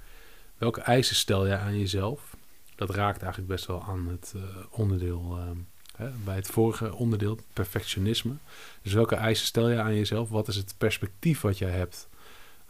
Welke 0.57 0.81
eisen 0.81 1.15
stel 1.15 1.47
jij 1.47 1.57
aan 1.57 1.77
jezelf? 1.77 2.35
Dat 2.75 2.89
raakt 2.89 3.21
eigenlijk 3.21 3.51
best 3.51 3.65
wel 3.65 3.83
aan 3.83 4.07
het 4.07 4.35
onderdeel, 4.69 5.39
bij 6.23 6.35
het 6.35 6.47
vorige 6.47 6.93
onderdeel, 6.93 7.39
perfectionisme. 7.53 8.33
Dus 8.81 8.93
welke 8.93 9.15
eisen 9.15 9.45
stel 9.45 9.69
je 9.69 9.81
aan 9.81 9.95
jezelf? 9.95 10.29
Wat 10.29 10.47
is 10.47 10.55
het 10.55 10.75
perspectief 10.77 11.41
wat 11.41 11.57
jij 11.57 11.71
hebt 11.71 12.07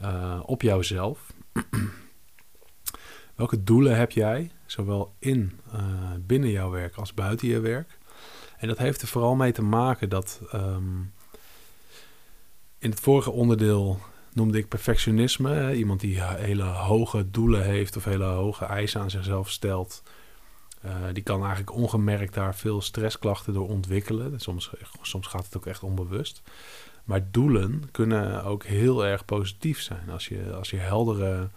uh, 0.02 0.40
op 0.46 0.62
jouzelf. 0.62 1.34
Welke 3.36 3.64
doelen 3.64 3.98
heb 3.98 4.12
jij, 4.12 4.52
zowel 4.66 5.16
in, 5.20 5.60
uh, 5.74 5.82
binnen 6.20 6.50
jouw 6.50 6.70
werk 6.70 6.96
als 6.96 7.14
buiten 7.14 7.48
je 7.48 7.60
werk? 7.60 7.98
En 8.58 8.68
dat 8.68 8.78
heeft 8.78 9.02
er 9.02 9.08
vooral 9.08 9.36
mee 9.36 9.52
te 9.52 9.62
maken 9.62 10.10
dat 10.10 10.42
um, 10.54 11.14
in 12.78 12.90
het 12.90 13.00
vorige 13.00 13.32
onderdeel 13.32 14.00
noemde 14.34 14.58
ik 14.58 14.68
perfectionisme. 14.68 15.76
Iemand 15.76 16.00
die 16.00 16.22
hele 16.22 16.64
hoge 16.64 17.32
doelen 17.32 17.64
heeft 17.64 17.96
of 17.96 18.04
hele 18.04 18.24
hoge 18.24 18.66
eisen 18.66 19.02
aan 19.02 19.10
zichzelf 19.10 19.50
stelt. 19.50 20.04
Uh, 20.86 20.92
die 21.14 21.24
kan 21.24 21.40
eigenlijk 21.40 21.76
ongemerkt 21.76 22.34
daar 22.34 22.56
veel 22.56 22.82
stressklachten 22.82 23.54
door 23.54 23.68
ontwikkelen. 23.68 24.40
Soms, 24.40 24.72
soms 25.02 25.28
gaat 25.28 25.46
het 25.46 25.58
ook 25.58 25.66
echt 25.66 25.84
onbewust. 25.84 26.42
Maar 27.04 27.32
doelen 27.32 27.84
kunnen 27.92 28.44
ook 28.44 28.64
heel 28.64 29.06
erg 29.06 29.26
positief 29.26 29.82
zijn. 29.82 30.10
Als 30.10 30.28
je, 30.28 30.54
als 30.54 30.70
je 30.70 30.78
heldere, 30.78 31.50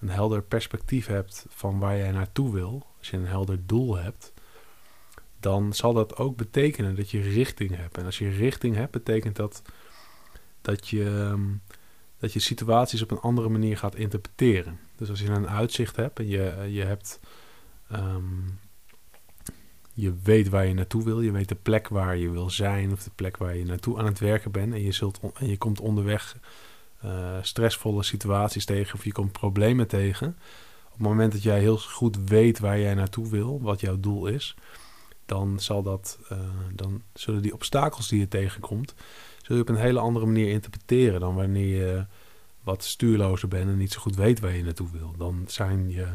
een 0.00 0.08
helder 0.08 0.42
perspectief 0.42 1.06
hebt 1.06 1.46
van 1.48 1.78
waar 1.78 1.96
jij 1.96 2.10
naartoe 2.10 2.52
wil, 2.52 2.86
als 2.98 3.10
je 3.10 3.16
een 3.16 3.26
helder 3.26 3.66
doel 3.66 3.96
hebt, 3.96 4.32
dan 5.40 5.72
zal 5.72 5.92
dat 5.92 6.16
ook 6.16 6.36
betekenen 6.36 6.96
dat 6.96 7.10
je 7.10 7.20
richting 7.20 7.76
hebt. 7.76 7.98
En 7.98 8.04
als 8.04 8.18
je 8.18 8.28
richting 8.28 8.74
hebt, 8.74 8.92
betekent 8.92 9.36
dat 9.36 9.62
dat 10.60 10.88
je, 10.88 11.34
dat 12.18 12.32
je 12.32 12.38
situaties 12.38 13.02
op 13.02 13.10
een 13.10 13.20
andere 13.20 13.48
manier 13.48 13.78
gaat 13.78 13.94
interpreteren. 13.94 14.78
Dus 14.96 15.10
als 15.10 15.20
je 15.20 15.28
een 15.28 15.48
uitzicht 15.48 15.96
hebt 15.96 16.18
en 16.18 16.28
je, 16.28 16.66
je 16.68 16.82
hebt 16.82 17.20
um, 17.92 18.58
je 19.92 20.14
weet 20.22 20.48
waar 20.48 20.66
je 20.66 20.74
naartoe 20.74 21.04
wil. 21.04 21.20
Je 21.20 21.32
weet 21.32 21.48
de 21.48 21.54
plek 21.54 21.88
waar 21.88 22.16
je 22.16 22.30
wil 22.30 22.50
zijn 22.50 22.92
of 22.92 23.02
de 23.02 23.10
plek 23.14 23.36
waar 23.36 23.56
je 23.56 23.64
naartoe 23.64 23.98
aan 23.98 24.06
het 24.06 24.18
werken 24.18 24.50
bent. 24.50 24.72
En 24.72 24.82
je, 24.82 24.92
zult 24.92 25.20
en 25.34 25.48
je 25.48 25.58
komt 25.58 25.80
onderweg 25.80 26.36
uh, 27.04 27.36
stressvolle 27.42 28.02
situaties 28.02 28.64
tegen 28.64 28.94
of 28.94 29.04
je 29.04 29.12
komt 29.12 29.32
problemen 29.32 29.88
tegen. 29.88 30.36
Op 30.84 30.92
het 30.92 31.06
moment 31.06 31.32
dat 31.32 31.42
jij 31.42 31.60
heel 31.60 31.78
goed 31.78 32.16
weet 32.24 32.58
waar 32.58 32.78
jij 32.78 32.94
naartoe 32.94 33.28
wil, 33.28 33.60
wat 33.60 33.80
jouw 33.80 34.00
doel 34.00 34.26
is, 34.26 34.54
dan, 35.26 35.60
zal 35.60 35.82
dat, 35.82 36.18
uh, 36.32 36.38
dan 36.74 37.02
zullen 37.14 37.42
die 37.42 37.54
obstakels 37.54 38.08
die 38.08 38.18
je 38.18 38.28
tegenkomt, 38.28 38.94
zul 39.42 39.56
je 39.56 39.62
op 39.62 39.68
een 39.68 39.76
hele 39.76 39.98
andere 39.98 40.26
manier 40.26 40.50
interpreteren 40.50 41.20
dan 41.20 41.34
wanneer 41.34 41.76
je 41.76 42.06
wat 42.62 42.84
stuurlozer 42.84 43.48
bent 43.48 43.68
en 43.68 43.76
niet 43.76 43.92
zo 43.92 44.00
goed 44.00 44.16
weet 44.16 44.40
waar 44.40 44.56
je 44.56 44.64
naartoe 44.64 44.90
wil. 44.92 45.14
Dan 45.18 45.44
zijn 45.46 45.90
je 45.90 46.06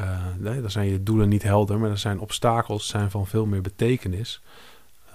uh, 0.00 0.26
nee, 0.36 0.60
dan 0.60 0.70
zijn 0.70 0.88
je 0.88 1.02
doelen 1.02 1.28
niet 1.28 1.42
helder, 1.42 1.78
maar 1.78 1.88
dan 1.88 1.98
zijn 1.98 2.18
obstakels 2.18 2.88
zijn 2.88 3.10
van 3.10 3.26
veel 3.26 3.46
meer 3.46 3.60
betekenis 3.60 4.42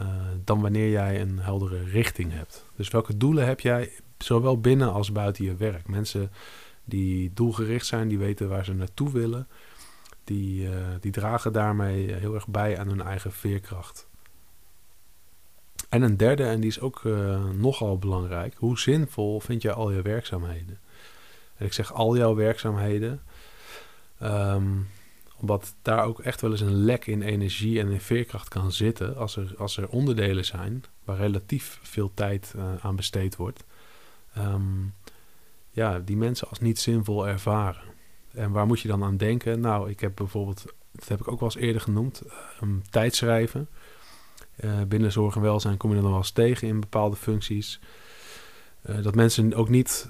uh, 0.02 0.08
dan 0.44 0.62
wanneer 0.62 0.90
jij 0.90 1.22
een 1.22 1.40
heldere 1.40 1.84
richting 1.84 2.32
hebt. 2.32 2.66
Dus 2.76 2.90
welke 2.90 3.18
doelen 3.18 3.46
heb 3.46 3.60
jij, 3.60 3.92
zowel 4.18 4.60
binnen 4.60 4.94
als 4.94 5.12
buiten 5.12 5.46
je 5.46 5.56
werk? 5.56 5.88
Mensen 5.88 6.32
die 6.86 7.32
doelgericht 7.34 7.86
zijn, 7.86 8.08
die 8.08 8.18
weten 8.18 8.50
waar 8.50 8.66
ze 8.66 8.74
naartoe 8.74 9.12
willen, 9.12 9.48
die, 10.24 10.64
uh, 10.64 10.72
die 11.00 11.12
dragen 11.12 11.54
daarmee 11.54 12.14
heel 12.14 12.34
erg 12.34 12.48
bij 12.48 12.80
aan 12.80 12.88
hun 12.88 13.02
eigen 13.02 13.32
veerkracht. 13.32 14.08
En 15.90 16.02
een 16.02 16.18
derde, 16.18 16.44
en 16.44 16.60
die 16.60 16.70
is 16.70 16.80
ook 16.80 17.04
nogal 17.54 17.98
belangrijk, 17.98 18.56
hoe 18.58 18.80
zinvol 18.80 19.40
vind 19.40 19.62
jij 19.62 19.74
al 19.74 19.92
je 19.92 20.02
werkzaamheden? 20.02 20.80
En 21.56 21.66
ik 21.66 21.74
zeg 21.74 21.94
al 21.94 22.18
jouw 22.18 22.36
werkzaamheden, 22.36 23.22
Um, 24.22 24.88
omdat 25.38 25.76
daar 25.82 26.06
ook 26.06 26.20
echt 26.20 26.42
wel 26.42 26.52
eens 26.52 26.62
een 26.62 26.84
lek 26.84 27.08
in 27.08 27.22
energie 27.22 27.80
en 27.80 27.90
in 27.90 28.02
veerkracht 28.02 28.48
kan 28.48 28.72
zitten 28.72 29.18
als 29.18 29.36
er, 29.36 29.54
als 29.58 29.78
er 29.78 29.90
onderdelen 29.90 30.46
zijn 30.46 30.84
waar 31.04 31.18
relatief 31.18 31.80
veel 31.82 32.12
tijd 32.14 32.54
uh, 32.56 32.64
aan 32.82 32.96
besteed 32.96 33.36
wordt. 33.36 33.64
Um, 34.38 34.94
ja, 35.70 36.00
die 36.00 36.18
mensen 36.18 36.50
als 36.50 36.60
niet 36.60 36.80
zinvol 36.80 37.28
ervaren. 37.28 37.82
En 38.32 38.52
waar 38.52 38.66
moet 38.66 38.80
je 38.80 38.88
dan 38.88 39.04
aan 39.04 39.18
denken? 39.18 39.60
Nou, 39.60 39.90
ik 39.90 40.00
heb 40.00 40.16
bijvoorbeeld, 40.16 40.66
dat 40.92 41.08
heb 41.08 41.20
ik 41.20 41.28
ook 41.28 41.40
wel 41.40 41.50
eens 41.50 41.62
eerder 41.62 41.82
genoemd, 41.82 42.22
um, 42.62 42.82
tijdschrijven. 42.90 43.68
Uh, 44.64 44.82
binnen 44.88 45.12
zorg 45.12 45.36
en 45.36 45.42
welzijn 45.42 45.78
kom 45.78 45.90
je 45.90 45.96
nog 45.96 46.10
wel 46.10 46.18
eens 46.18 46.32
tegen 46.32 46.68
in 46.68 46.80
bepaalde 46.80 47.16
functies. 47.16 47.80
Uh, 48.90 49.04
dat 49.04 49.16
mensen 49.16 49.54
ook 49.54 49.70
niet 49.70 50.10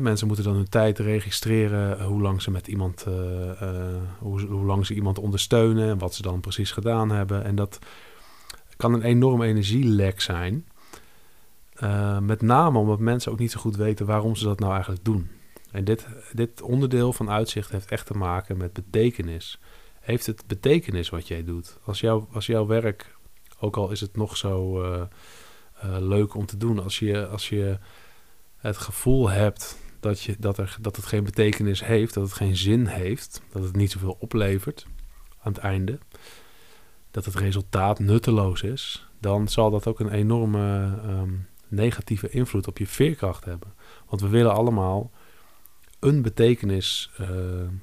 mensen 0.00 0.26
moeten 0.26 0.44
dan 0.44 0.54
hun 0.54 0.68
tijd 0.68 0.98
registreren, 0.98 1.98
eh, 1.98 2.06
hoe 2.06 2.20
lang 2.20 2.42
ze 2.42 2.50
met 2.50 2.66
iemand, 2.66 3.04
uh, 3.08 3.14
uh, 3.62 4.02
hoe, 4.18 4.64
lang 4.64 4.86
ze 4.86 4.94
iemand 4.94 5.18
ondersteunen 5.18 5.88
en 5.88 5.98
wat 5.98 6.14
ze 6.14 6.22
dan 6.22 6.40
precies 6.40 6.72
gedaan 6.72 7.10
hebben. 7.10 7.44
En 7.44 7.54
dat 7.54 7.78
kan 8.76 8.92
een 8.92 9.02
enorm 9.02 9.42
energielek 9.42 10.20
zijn. 10.20 10.66
met 12.22 12.42
name 12.42 12.78
omdat 12.78 12.98
mensen 12.98 13.32
ook 13.32 13.38
niet 13.38 13.50
zo 13.50 13.60
goed 13.60 13.76
weten 13.76 14.06
waarom 14.06 14.36
ze 14.36 14.44
dat 14.44 14.58
nou 14.58 14.72
eigenlijk 14.72 15.04
doen. 15.04 15.30
En 15.70 15.84
dit, 15.84 16.06
dit 16.32 16.62
onderdeel 16.62 17.12
van 17.12 17.30
uitzicht 17.30 17.70
heeft 17.70 17.90
echt 17.90 18.06
te 18.06 18.16
maken 18.16 18.56
met 18.56 18.72
betekenis. 18.72 19.60
heeft 20.00 20.26
het 20.26 20.42
betekenis 20.46 21.08
wat 21.08 21.28
jij 21.28 21.44
doet? 21.44 21.78
Als, 21.84 22.00
jou, 22.00 22.24
als 22.32 22.46
jouw 22.46 22.66
werk, 22.66 23.16
ook 23.58 23.76
al 23.76 23.90
is 23.90 24.00
het 24.00 24.16
nog 24.16 24.36
zo 24.36 24.84
leuk 25.98 26.34
om 26.34 26.46
te 26.46 26.56
doen, 26.56 26.82
als 26.82 26.98
je, 26.98 27.26
als 27.26 27.48
je 27.48 27.78
het 28.60 28.76
gevoel 28.76 29.28
hebt 29.28 29.78
dat, 30.00 30.22
je, 30.22 30.36
dat, 30.38 30.58
er, 30.58 30.76
dat 30.80 30.96
het 30.96 31.06
geen 31.06 31.24
betekenis 31.24 31.84
heeft, 31.84 32.14
dat 32.14 32.24
het 32.24 32.32
geen 32.32 32.56
zin 32.56 32.86
heeft, 32.86 33.42
dat 33.52 33.62
het 33.62 33.76
niet 33.76 33.90
zoveel 33.90 34.16
oplevert 34.20 34.86
aan 35.42 35.52
het 35.52 35.62
einde, 35.62 35.98
dat 37.10 37.24
het 37.24 37.34
resultaat 37.34 37.98
nutteloos 37.98 38.62
is, 38.62 39.08
dan 39.20 39.48
zal 39.48 39.70
dat 39.70 39.86
ook 39.86 40.00
een 40.00 40.12
enorme 40.12 40.98
um, 41.06 41.48
negatieve 41.68 42.28
invloed 42.28 42.66
op 42.66 42.78
je 42.78 42.86
veerkracht 42.86 43.44
hebben. 43.44 43.72
Want 44.08 44.22
we 44.22 44.28
willen 44.28 44.54
allemaal 44.54 45.10
een 46.00 46.22
betekenis. 46.22 47.10
Uh, 47.20 47.26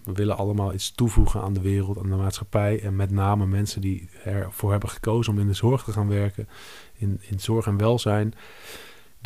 we 0.03 0.13
willen 0.13 0.37
allemaal 0.37 0.73
iets 0.73 0.91
toevoegen 0.91 1.41
aan 1.41 1.53
de 1.53 1.61
wereld, 1.61 1.97
aan 1.97 2.09
de 2.09 2.15
maatschappij. 2.15 2.81
En 2.81 2.95
met 2.95 3.11
name 3.11 3.45
mensen 3.45 3.81
die 3.81 4.09
ervoor 4.23 4.71
hebben 4.71 4.89
gekozen 4.89 5.33
om 5.33 5.39
in 5.39 5.47
de 5.47 5.53
zorg 5.53 5.83
te 5.83 5.91
gaan 5.91 6.07
werken, 6.07 6.47
in, 6.93 7.21
in 7.21 7.39
zorg 7.39 7.65
en 7.65 7.77
welzijn. 7.77 8.33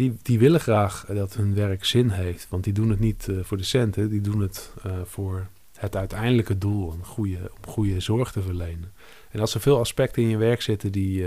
Die, 0.01 0.17
die 0.21 0.39
willen 0.39 0.59
graag 0.59 1.05
dat 1.05 1.33
hun 1.33 1.53
werk 1.53 1.85
zin 1.85 2.09
heeft. 2.09 2.47
Want 2.49 2.63
die 2.63 2.73
doen 2.73 2.89
het 2.89 2.99
niet 2.99 3.27
uh, 3.27 3.43
voor 3.43 3.57
de 3.57 3.63
centen, 3.63 4.09
die 4.09 4.21
doen 4.21 4.41
het 4.41 4.73
uh, 4.85 4.93
voor 5.03 5.47
het 5.77 5.95
uiteindelijke 5.95 6.57
doel: 6.57 6.91
een 6.91 7.05
goede, 7.05 7.37
om 7.37 7.71
goede 7.71 7.99
zorg 7.99 8.31
te 8.31 8.41
verlenen. 8.41 8.93
En 9.31 9.39
als 9.39 9.53
er 9.53 9.61
veel 9.61 9.79
aspecten 9.79 10.23
in 10.23 10.29
je 10.29 10.37
werk 10.37 10.61
zitten 10.61 10.91
die, 10.91 11.25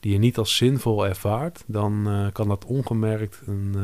die 0.00 0.12
je 0.12 0.18
niet 0.18 0.38
als 0.38 0.56
zinvol 0.56 1.06
ervaart, 1.06 1.64
dan 1.66 2.08
kan 2.32 2.48
dat 2.48 2.64
ongemerkt 2.64 3.40
een 3.46 3.76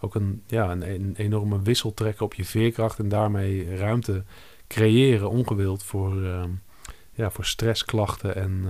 ook 0.00 0.14
een, 0.14 0.42
ja, 0.46 0.70
een, 0.70 1.14
enorme 1.16 1.62
wissel 1.62 1.94
trekken 1.94 2.24
op 2.24 2.34
je 2.34 2.44
veerkracht 2.44 2.98
en 2.98 3.08
daarmee 3.08 3.76
ruimte 3.76 4.24
creëren, 4.66 5.30
ongewild, 5.30 5.82
voor, 5.82 6.22
ja, 7.12 7.30
voor 7.30 7.44
stressklachten 7.44 8.36
en 8.36 8.66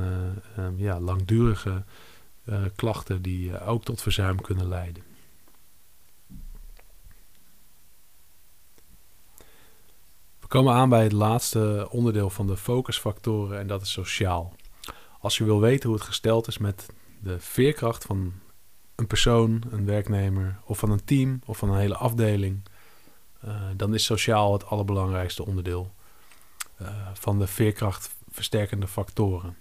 ja, 0.77 1.01
langdurige 1.01 1.85
klachten 2.77 3.23
die 3.23 3.61
ook 3.61 3.85
tot 3.85 4.03
verzuim 4.03 4.41
kunnen 4.41 4.69
leiden. 4.69 5.03
We 10.41 10.47
komen 10.47 10.75
aan 10.75 10.89
bij 10.89 11.03
het 11.03 11.13
laatste 11.13 11.89
onderdeel 11.91 12.31
van 12.31 12.47
de 12.47 12.57
focusfactoren 12.57 13.59
en 13.59 13.67
dat 13.67 13.83
is 13.83 13.93
sociaal. 13.93 14.55
Als 15.21 15.37
je 15.37 15.45
wil 15.45 15.61
weten 15.61 15.89
hoe 15.89 15.99
het 15.99 16.07
gesteld 16.07 16.47
is 16.47 16.59
met 16.59 16.87
de 17.21 17.41
veerkracht 17.41 18.05
van 18.05 18.33
een 18.95 19.07
persoon, 19.07 19.63
een 19.71 19.85
werknemer 19.85 20.59
of 20.65 20.79
van 20.79 20.91
een 20.91 21.05
team 21.05 21.41
of 21.47 21.59
van 21.59 21.71
een 21.71 21.79
hele 21.79 21.97
afdeling, 21.97 22.63
uh, 23.45 23.63
dan 23.77 23.95
is 23.95 24.05
sociaal 24.05 24.53
het 24.53 24.67
allerbelangrijkste 24.67 25.47
onderdeel 25.47 25.95
van 27.13 27.39
de 27.39 27.47
veerkrachtversterkende 27.47 28.89
factoren. 28.89 29.57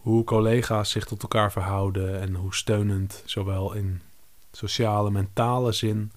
Hoe 0.00 0.24
collega's 0.24 0.90
zich 0.90 1.04
tot 1.04 1.22
elkaar 1.22 1.52
verhouden 1.52 2.20
en 2.20 2.34
hoe 2.34 2.54
steunend, 2.54 3.22
zowel 3.24 3.72
in 3.72 4.00
sociale, 4.52 5.10
mentale 5.10 5.72
zin 5.72 6.12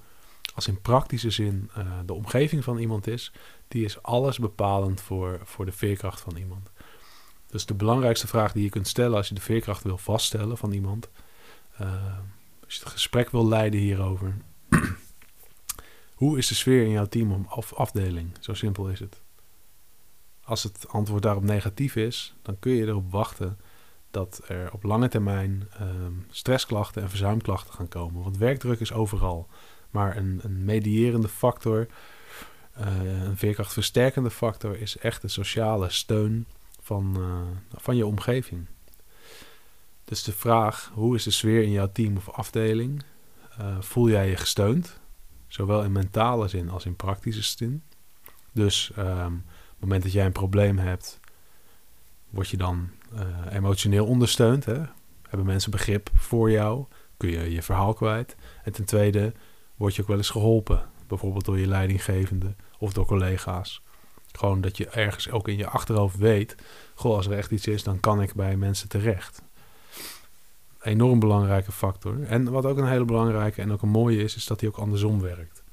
als 0.56 0.68
in 0.68 0.82
praktische 0.82 1.30
zin, 1.30 1.70
uh, 1.78 2.00
de 2.06 2.14
omgeving 2.14 2.64
van 2.64 2.78
iemand 2.78 3.08
is, 3.08 3.32
die 3.68 3.86
is 3.86 4.04
alles 4.04 4.40
bepalend 4.40 5.02
voor, 5.02 5.40
voor 5.44 5.66
de 5.66 5.72
veerkracht 5.72 6.22
van 6.22 6.36
iemand. 6.36 6.72
Dus 7.48 7.66
de 7.66 7.74
belangrijkste 7.74 8.28
vraag 8.28 8.52
die 8.52 8.64
je 8.64 8.70
kunt 8.70 8.88
stellen 8.88 9.18
als 9.18 9.28
je 9.28 9.36
de 9.36 9.42
veerkracht 9.42 9.84
wil 9.84 9.98
vaststellen 9.98 10.58
van 10.58 10.72
iemand, 10.72 11.10
uh, 11.82 11.88
als 12.64 12.74
je 12.76 12.80
het 12.84 12.90
gesprek 12.90 13.30
wil 13.30 13.48
leiden 13.48 13.80
hierover. 13.80 14.38
Hoe 16.22 16.38
is 16.38 16.48
de 16.48 16.56
sfeer 16.56 16.84
in 16.84 16.92
jouw 16.92 17.08
team 17.08 17.46
of 17.50 17.74
afdeling? 17.74 18.32
Zo 18.40 18.54
simpel 18.54 18.90
is 18.90 19.00
het. 19.00 19.22
Als 20.44 20.64
het 20.64 20.88
antwoord 20.88 21.24
daarop 21.24 21.44
negatief 21.44 21.96
is, 21.96 22.34
dan 22.42 22.60
kun 22.60 22.72
je 22.72 22.86
erop 22.86 23.12
wachten 23.12 23.60
dat 24.12 24.42
er 24.48 24.74
op 24.74 24.84
lange 24.84 25.08
termijn 25.08 25.68
um, 25.82 26.26
stressklachten 26.30 27.02
en 27.02 27.10
verzuimklachten 27.10 27.74
gaan 27.74 27.88
komen. 27.88 28.24
Want 28.24 28.38
werkdruk 28.38 28.80
is 28.80 28.94
overal. 28.94 29.48
Maar 29.90 30.18
een, 30.18 30.40
een 30.44 30.66
medierende 30.66 31.28
factor, 31.28 31.88
uh, 32.80 33.24
een 33.24 33.38
veerkrachtversterkende 33.38 34.32
factor, 34.32 34.78
is 34.82 34.98
echt 34.98 35.22
de 35.22 35.28
sociale 35.28 35.90
steun 35.90 36.46
van, 36.82 37.16
uh, 37.18 37.80
van 37.82 37.96
je 37.96 38.06
omgeving. 38.06 38.66
Dus 40.06 40.24
de 40.24 40.34
vraag, 40.34 40.92
hoe 40.94 41.16
is 41.16 41.24
de 41.24 41.32
sfeer 41.32 41.64
in 41.64 41.72
jouw 41.72 41.92
team 41.92 42.18
of 42.18 42.30
afdeling? 42.30 43.04
Uh, 43.60 43.76
voel 43.80 44.10
jij 44.10 44.30
je 44.30 44.36
gesteund? 44.38 45.00
Zowel 45.48 45.84
in 45.84 45.92
mentale 45.92 46.48
zin 46.48 46.70
als 46.70 46.86
in 46.86 46.96
praktische 46.96 47.44
zin. 47.44 47.84
Dus 48.52 48.92
um, 48.98 49.36
op 49.46 49.72
het 49.72 49.80
moment 49.80 50.04
dat 50.04 50.12
jij 50.12 50.26
een 50.26 50.32
probleem 50.32 50.78
hebt, 50.78 51.20
word 52.32 52.50
je 52.50 52.58
dan 52.58 52.90
uh, 53.14 53.22
emotioneel 53.50 54.06
ondersteund. 54.06 54.66
Hè? 54.66 54.82
Hebben 55.28 55.46
mensen 55.46 55.72
begrip 55.72 56.10
voor 56.14 56.52
jou? 56.52 56.86
Kun 57.18 57.30
je 57.30 57.52
je 57.52 57.62
verhaal 57.62 57.94
kwijt? 57.94 58.36
En 58.64 58.72
ten 58.72 58.86
tweede, 58.86 59.34
word 59.76 59.96
je 59.96 60.02
ook 60.02 60.08
wel 60.08 60.18
eens 60.18 60.30
geholpen. 60.30 60.90
Bijvoorbeeld 61.08 61.46
door 61.46 61.60
je 61.60 61.68
leidinggevende 61.68 62.56
of 62.78 62.94
door 62.94 63.06
collega's. 63.06 63.82
Gewoon 64.32 64.62
dat 64.62 64.78
je 64.78 64.88
ergens 64.88 65.30
ook 65.30 65.48
in 65.48 65.58
je 65.58 65.68
achterhoofd 65.68 66.18
weet: 66.18 66.56
goh, 66.94 67.16
als 67.16 67.26
er 67.26 67.38
echt 67.38 67.52
iets 67.52 67.68
is, 67.68 67.84
dan 67.84 68.00
kan 68.00 68.22
ik 68.22 68.34
bij 68.34 68.58
mensen 68.58 68.90
terecht 68.90 69.42
enorm 70.82 71.20
belangrijke 71.20 71.72
factor. 71.72 72.24
En 72.24 72.52
wat 72.52 72.66
ook 72.66 72.78
een 72.78 72.88
hele 72.88 73.06
belangrijke 73.06 73.62
en 73.62 73.72
ook 73.72 73.82
een 73.82 73.90
mooie 73.90 74.24
is, 74.24 74.36
is 74.36 74.46
dat 74.46 74.60
hij 74.60 74.70
ook 74.70 74.78
andersom 74.78 75.22
werkt. 75.22 75.64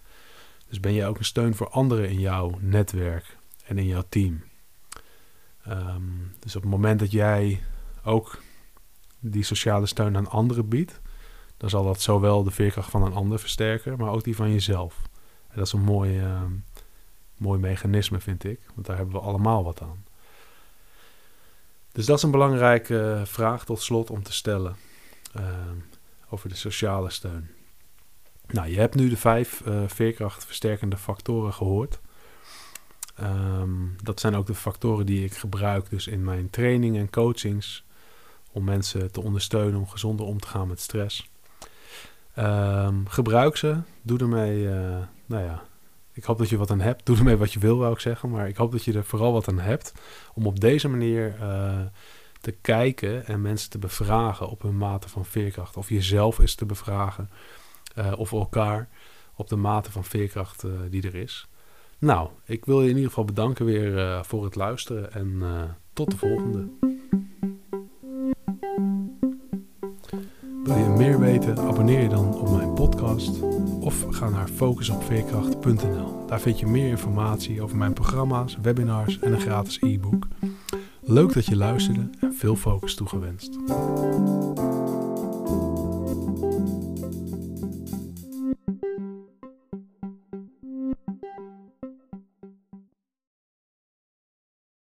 Dus 0.69 0.81
ben 0.81 0.93
je 0.93 1.07
ook 1.07 1.19
een 1.19 1.25
steun 1.25 1.55
voor 1.55 1.69
anderen 1.69 2.09
in 2.09 2.21
jouw 2.21 2.59
netwerk 2.61 3.37
en 3.65 3.79
in 3.79 3.87
jouw 3.87 4.05
team. 4.09 4.43
Um, 5.71 6.33
dus 6.39 6.57
op 6.57 6.63
het 6.63 6.71
moment 6.71 6.99
dat 6.99 7.11
jij 7.11 7.63
ook 8.05 8.43
die 9.21 9.43
sociale 9.43 9.87
steun 9.87 10.17
aan 10.17 10.31
anderen 10.31 10.69
biedt, 10.69 11.01
dan 11.57 11.71
zal 11.71 11.85
dat 11.85 12.01
zowel 12.01 12.43
de 12.43 12.51
veerkracht 12.51 12.91
van 12.91 13.03
een 13.03 13.13
ander 13.13 13.39
versterken, 13.39 13.99
maar 13.99 14.11
ook 14.11 14.25
die 14.25 14.37
van 14.37 14.53
jezelf. 14.53 15.03
En 15.49 15.57
dat 15.57 15.67
is 15.67 15.73
een 15.73 15.81
mooi, 15.81 16.21
uh, 16.21 16.43
mooi 17.37 17.61
mechanisme, 17.61 18.21
vind 18.21 18.45
ik, 18.45 18.61
want 18.75 18.87
daar 18.87 18.97
hebben 18.97 19.15
we 19.15 19.21
allemaal 19.21 19.65
wat 19.65 19.83
aan. 19.83 20.05
Dus 21.93 22.07
dat 22.07 22.17
is 22.17 22.23
een 22.23 22.31
belangrijke 22.31 23.23
vraag 23.25 23.65
tot 23.65 23.81
slot 23.81 24.11
om 24.11 24.23
te 24.23 24.33
stellen. 24.33 24.77
Ehm, 25.33 25.77
over 26.29 26.49
de 26.49 26.55
sociale 26.55 27.11
steun. 27.11 27.51
Nou, 28.47 28.69
je 28.69 28.79
hebt 28.79 28.95
nu 28.95 29.09
de 29.09 29.17
vijf 29.17 29.63
uh, 29.67 29.83
veerkrachtversterkende 29.87 30.97
factoren 30.97 31.53
gehoord. 31.53 32.01
Um, 33.23 33.97
dat 34.03 34.21
zijn 34.21 34.35
ook 34.35 34.47
de 34.47 34.55
factoren 34.55 35.07
die 35.07 35.25
ik 35.25 35.35
gebruik 35.35 35.91
dus 35.91 36.07
in 36.07 36.25
mijn 36.25 36.51
training 36.51 36.97
en 36.97 37.11
coachings 37.11 37.85
om 38.53 38.65
mensen 38.65 39.13
te 39.13 39.21
ondersteunen 39.21 39.81
om 39.81 39.89
gezonder 39.89 40.27
om 40.27 40.41
te 40.41 40.49
gaan 40.49 40.69
met 40.69 40.81
stress. 40.81 41.31
Um, 42.39 43.09
gebruik 43.09 43.57
ze, 43.57 43.77
doe 44.03 44.19
ermee, 44.19 44.63
uh, 44.63 44.97
nou 45.27 45.45
ja, 45.45 45.63
ik 46.13 46.25
hoop 46.25 46.39
dat 46.39 46.49
je 46.49 46.57
wat 46.57 46.71
aan 46.71 46.81
hebt. 46.81 47.07
Doe 47.07 47.17
ermee 47.17 47.37
wat 47.37 47.53
je 47.53 47.59
wil, 47.59 47.79
wou 47.79 47.93
ik 47.93 48.01
zeggen, 48.01 48.31
maar 48.31 48.49
ik 48.49 48.57
hoop 48.57 48.73
dat 48.73 48.85
je 48.85 48.93
er 48.93 49.05
vooral 49.05 49.33
wat 49.33 49.49
aan 49.49 49.59
hebt 49.59 49.93
om 50.35 50.47
op 50.47 50.61
deze 50.61 50.89
manier 50.89 51.35
uh, 51.41 51.81
te 52.41 52.51
kijken 52.51 53.27
en 53.27 53.41
mensen 53.43 53.71
te 53.71 53.79
bevragen 53.79 54.49
op 54.49 54.63
hun 54.63 54.77
mate 54.77 55.09
van 55.09 55.25
veerkracht. 55.25 55.77
Of 55.77 55.89
jezelf 55.89 56.39
eens 56.39 56.55
te 56.55 56.67
bevragen 56.67 57.31
uh, 57.99 58.13
of 58.17 58.33
elkaar 58.33 58.89
op 59.35 59.49
de 59.49 59.57
mate 59.57 59.93
van 59.93 60.05
veerkracht 60.05 60.65
die 60.91 61.03
er 61.03 61.15
is. 61.15 61.49
Nou, 61.99 62.29
ik 62.45 62.65
wil 62.65 62.83
je 62.83 62.89
in 62.89 62.95
ieder 62.95 63.09
geval 63.09 63.25
bedanken 63.25 63.65
weer 63.65 63.97
uh, 63.97 64.23
voor 64.23 64.45
het 64.45 64.55
luisteren 64.55 65.13
en 65.13 65.43
tot 65.93 66.11
de 66.11 66.17
volgende. 66.17 66.69
Wil 70.65 70.77
je 70.77 70.95
meer 70.97 71.21
weten? 71.21 71.59
Abonneer 71.59 72.03
je 72.03 72.09
dan 72.09 72.35
op 72.35 72.51
mijn 72.51 72.75
podcast 72.75 73.43
of 73.81 74.07
ga 74.11 74.29
naar 74.29 74.49
focusopveerkracht.nl. 74.49 76.27
Daar 76.27 76.41
vind 76.41 76.59
je 76.59 76.67
meer 76.67 76.89
informatie 76.89 77.63
over 77.63 77.77
mijn 77.77 77.93
programma's, 77.93 78.57
webinars 78.63 79.19
en 79.19 79.33
een 79.33 79.41
gratis 79.41 79.81
e-book. 79.81 80.27
Leuk 81.01 81.33
dat 81.33 81.47
je 81.47 81.57
luisterde 81.57 82.11
en 82.21 82.35
veel 82.35 82.57
focus 82.57 82.95
toegewenst. 82.95 83.59